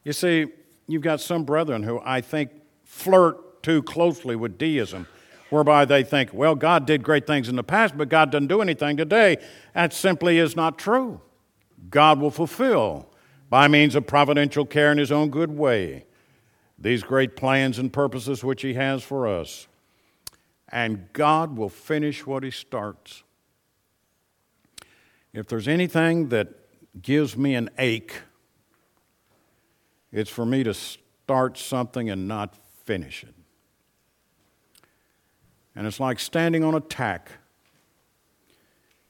You 0.04 0.12
see, 0.12 0.46
you've 0.86 1.02
got 1.02 1.20
some 1.20 1.44
brethren 1.44 1.82
who 1.82 2.00
I 2.04 2.20
think 2.20 2.50
flirt 2.84 3.62
too 3.62 3.82
closely 3.82 4.36
with 4.36 4.58
deism, 4.58 5.06
whereby 5.50 5.84
they 5.84 6.02
think, 6.02 6.32
well, 6.32 6.54
God 6.54 6.86
did 6.86 7.02
great 7.02 7.26
things 7.26 7.48
in 7.48 7.56
the 7.56 7.62
past, 7.62 7.96
but 7.96 8.08
God 8.08 8.30
doesn't 8.30 8.48
do 8.48 8.60
anything 8.60 8.96
today. 8.96 9.36
That 9.74 9.92
simply 9.92 10.38
is 10.38 10.56
not 10.56 10.78
true. 10.78 11.20
God 11.88 12.20
will 12.20 12.30
fulfill, 12.30 13.10
by 13.48 13.68
means 13.68 13.94
of 13.94 14.06
providential 14.06 14.66
care 14.66 14.92
in 14.92 14.98
His 14.98 15.12
own 15.12 15.30
good 15.30 15.50
way, 15.50 16.04
these 16.80 17.02
great 17.02 17.36
plans 17.36 17.78
and 17.78 17.92
purposes 17.92 18.42
which 18.42 18.62
He 18.62 18.74
has 18.74 19.02
for 19.02 19.28
us. 19.28 19.68
And 20.68 21.12
God 21.12 21.56
will 21.56 21.68
finish 21.68 22.26
what 22.26 22.42
He 22.42 22.50
starts. 22.50 23.22
If 25.32 25.46
there's 25.46 25.68
anything 25.68 26.30
that 26.30 26.48
gives 27.00 27.36
me 27.36 27.54
an 27.54 27.70
ache, 27.78 28.14
it's 30.12 30.30
for 30.30 30.46
me 30.46 30.64
to 30.64 30.74
start 30.74 31.56
something 31.56 32.10
and 32.10 32.26
not 32.26 32.56
finish 32.84 33.22
it. 33.22 33.34
And 35.76 35.86
it's 35.86 36.00
like 36.00 36.18
standing 36.18 36.64
on 36.64 36.74
a 36.74 36.80
tack. 36.80 37.30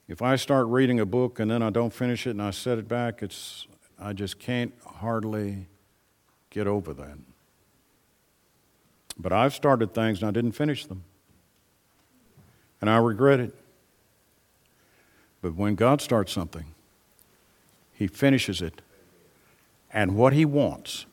If 0.07 0.21
I 0.21 0.35
start 0.35 0.67
reading 0.67 0.99
a 0.99 1.05
book 1.05 1.39
and 1.39 1.49
then 1.49 1.63
I 1.63 1.69
don't 1.69 1.93
finish 1.93 2.27
it 2.27 2.31
and 2.31 2.41
I 2.41 2.51
set 2.51 2.77
it 2.77 2.87
back, 2.87 3.23
it's, 3.23 3.65
I 3.99 4.13
just 4.13 4.37
can't 4.37 4.73
hardly 4.85 5.67
get 6.49 6.67
over 6.67 6.93
that. 6.93 7.17
But 9.17 9.31
I've 9.31 9.53
started 9.53 9.93
things 9.93 10.21
and 10.21 10.27
I 10.27 10.31
didn't 10.31 10.53
finish 10.53 10.85
them. 10.85 11.03
And 12.79 12.89
I 12.89 12.97
regret 12.97 13.39
it. 13.39 13.53
But 15.41 15.55
when 15.55 15.75
God 15.75 16.01
starts 16.01 16.31
something, 16.31 16.65
He 17.93 18.07
finishes 18.07 18.61
it. 18.61 18.81
And 19.93 20.15
what 20.15 20.33
He 20.33 20.45
wants 20.45 21.05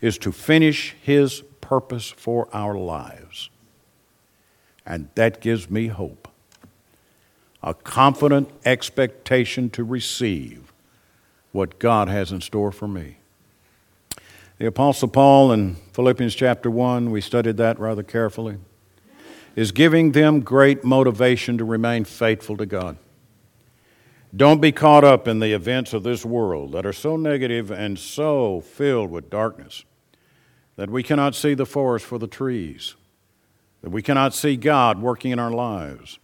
is 0.00 0.18
to 0.18 0.32
finish 0.32 0.94
His 1.02 1.42
purpose 1.60 2.10
for 2.10 2.48
our 2.52 2.76
lives. 2.76 3.50
And 4.84 5.08
that 5.14 5.40
gives 5.40 5.70
me 5.70 5.88
hope 5.88 6.28
a 7.62 7.74
confident 7.74 8.48
expectation 8.64 9.68
to 9.70 9.82
receive 9.82 10.72
what 11.50 11.78
God 11.80 12.08
has 12.08 12.30
in 12.30 12.40
store 12.40 12.70
for 12.70 12.86
me. 12.86 13.16
The 14.58 14.66
Apostle 14.66 15.08
Paul 15.08 15.52
in 15.52 15.74
Philippians 15.92 16.34
chapter 16.34 16.70
1, 16.70 17.10
we 17.10 17.20
studied 17.20 17.58
that 17.58 17.78
rather 17.78 18.02
carefully, 18.02 18.56
is 19.54 19.70
giving 19.70 20.12
them 20.12 20.40
great 20.40 20.82
motivation 20.82 21.58
to 21.58 21.64
remain 21.64 22.04
faithful 22.04 22.56
to 22.56 22.64
God. 22.64 22.96
Don't 24.34 24.62
be 24.62 24.72
caught 24.72 25.04
up 25.04 25.28
in 25.28 25.40
the 25.40 25.52
events 25.52 25.92
of 25.92 26.04
this 26.04 26.24
world 26.24 26.72
that 26.72 26.86
are 26.86 26.94
so 26.94 27.18
negative 27.18 27.70
and 27.70 27.98
so 27.98 28.62
filled 28.62 29.10
with 29.10 29.28
darkness 29.28 29.84
that 30.76 30.88
we 30.88 31.02
cannot 31.02 31.34
see 31.34 31.52
the 31.52 31.66
forest 31.66 32.06
for 32.06 32.18
the 32.18 32.26
trees, 32.26 32.96
that 33.82 33.90
we 33.90 34.00
cannot 34.00 34.32
see 34.32 34.56
God 34.56 35.02
working 35.02 35.32
in 35.32 35.38
our 35.38 35.50
lives. 35.50 36.18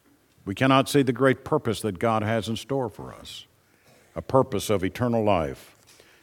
We 0.46 0.54
cannot 0.54 0.88
see 0.88 1.02
the 1.02 1.12
great 1.12 1.44
purpose 1.44 1.82
that 1.82 1.98
God 1.98 2.22
has 2.22 2.48
in 2.48 2.56
store 2.56 2.88
for 2.88 3.12
us 3.12 3.44
a 4.14 4.22
purpose 4.22 4.70
of 4.70 4.84
eternal 4.84 5.22
life, 5.22 5.71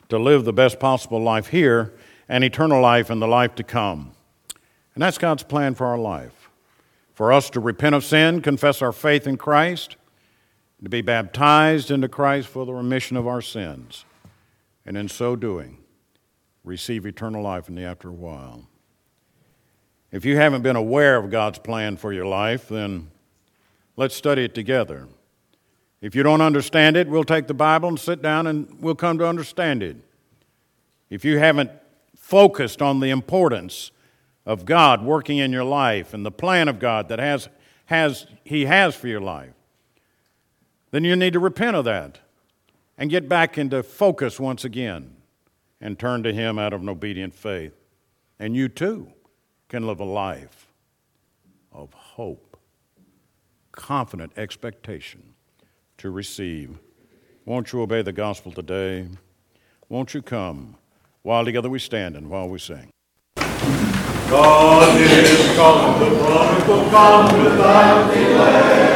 to 0.10 0.20
live 0.20 0.43
the 0.43 0.53
best 0.53 0.80
possible 0.80 1.22
life 1.22 1.47
here 1.47 1.93
and 2.28 2.43
eternal 2.43 2.82
life 2.82 3.10
in 3.10 3.20
the 3.20 3.28
life 3.28 3.55
to 3.55 3.64
come. 3.64 4.12
And 4.93 5.01
that's 5.01 5.18
God's 5.18 5.43
plan 5.43 5.76
for 5.76 5.88
our 5.88 5.97
life. 5.97 6.49
For 7.14 7.32
us 7.34 7.49
to 7.51 7.60
repent 7.60 7.95
of 7.95 8.03
sin, 8.03 8.41
confess 8.41 8.82
our 8.82 8.91
faith 8.91 9.28
in 9.28 9.38
Christ, 9.38 9.97
to 10.84 10.89
be 10.89 11.01
baptized 11.01 11.91
into 11.91 12.07
Christ 12.07 12.47
for 12.47 12.66
the 12.66 12.74
remission 12.74 13.18
of 13.18 13.28
our 13.28 13.41
sins, 13.41 14.05
and 14.86 14.95
in 14.95 15.10
so 15.10 15.36
doing, 15.36 15.78
receive 16.64 17.05
eternal 17.05 17.43
life 17.43 17.68
in 17.68 17.76
the 17.76 17.84
after 17.84 18.12
while. 18.12 18.68
If 20.12 20.26
you 20.26 20.38
haven't 20.38 20.62
been 20.62 20.76
aware 20.76 21.18
of 21.18 21.30
God's 21.30 21.60
plan 21.60 21.97
for 21.97 22.14
your 22.14 22.26
life, 22.26 22.70
then 22.70 23.12
let's 23.95 24.16
study 24.16 24.45
it 24.45 24.55
together. 24.55 25.07
If 26.02 26.16
you 26.16 26.24
don't 26.24 26.41
understand 26.41 26.95
it, 26.95 27.10
we'll 27.10 27.26
take 27.26 27.47
the 27.47 27.54
Bible 27.54 27.89
and 27.89 28.00
sit 28.00 28.22
down 28.22 28.47
and 28.47 28.78
we'll 28.80 28.95
come 28.95 29.18
to 29.18 29.28
understand 29.28 29.84
it. 29.84 29.97
If 31.10 31.26
you 31.26 31.39
haven't 31.39 31.72
focused 32.16 32.82
on 32.82 33.00
the 33.00 33.10
importance 33.10 33.91
of 34.45 34.64
God 34.66 35.04
working 35.04 35.39
in 35.39 35.52
your 35.52 35.64
life 35.64 36.14
and 36.14 36.26
the 36.26 36.32
plan 36.32 36.70
of 36.70 36.80
God 36.80 37.10
that 37.10 37.20
has, 37.20 37.50
has, 37.86 38.28
He 38.45 38.66
has 38.66 38.95
for 38.95 39.08
your 39.08 39.20
life, 39.20 39.54
then 40.91 41.04
you 41.04 41.16
need 41.16 41.34
to 41.34 41.39
repent 41.39 41.76
of 41.76 41.86
that 41.86 42.20
and 42.97 43.10
get 43.10 43.28
back 43.28 43.58
into 43.58 43.84
focus 43.84 44.39
once 44.39 44.64
again 44.64 45.16
and 45.82 46.00
turn 46.00 46.24
to 46.24 46.34
Him 46.34 46.58
out 46.58 46.72
of 46.72 46.82
an 46.82 46.89
obedient 46.89 47.36
faith. 47.36 47.74
And 48.39 48.56
you 48.56 48.70
too 48.70 49.12
can 49.68 49.86
live 49.86 50.00
a 50.00 50.06
life 50.06 50.68
of 51.74 51.91
hope, 51.93 52.58
confident 53.72 54.32
expectation 54.38 55.28
to 56.00 56.10
receive. 56.10 56.80
Won't 57.45 57.72
you 57.72 57.82
obey 57.82 58.02
the 58.02 58.12
gospel 58.12 58.52
today? 58.52 59.08
Won't 59.88 60.14
you 60.14 60.22
come 60.22 60.76
while 61.22 61.45
together 61.45 61.70
we 61.70 61.80
stand 61.80 62.16
and 62.16 62.30
while 62.30 62.50
we 62.50 62.60
sing? 62.60 62.89
God 64.30 65.00
is 65.02 65.56
calling, 65.56 66.00
the 66.00 66.24
prodigal 66.24 66.89
come 66.89 67.43
without 67.43 68.14
delay. 68.14 68.88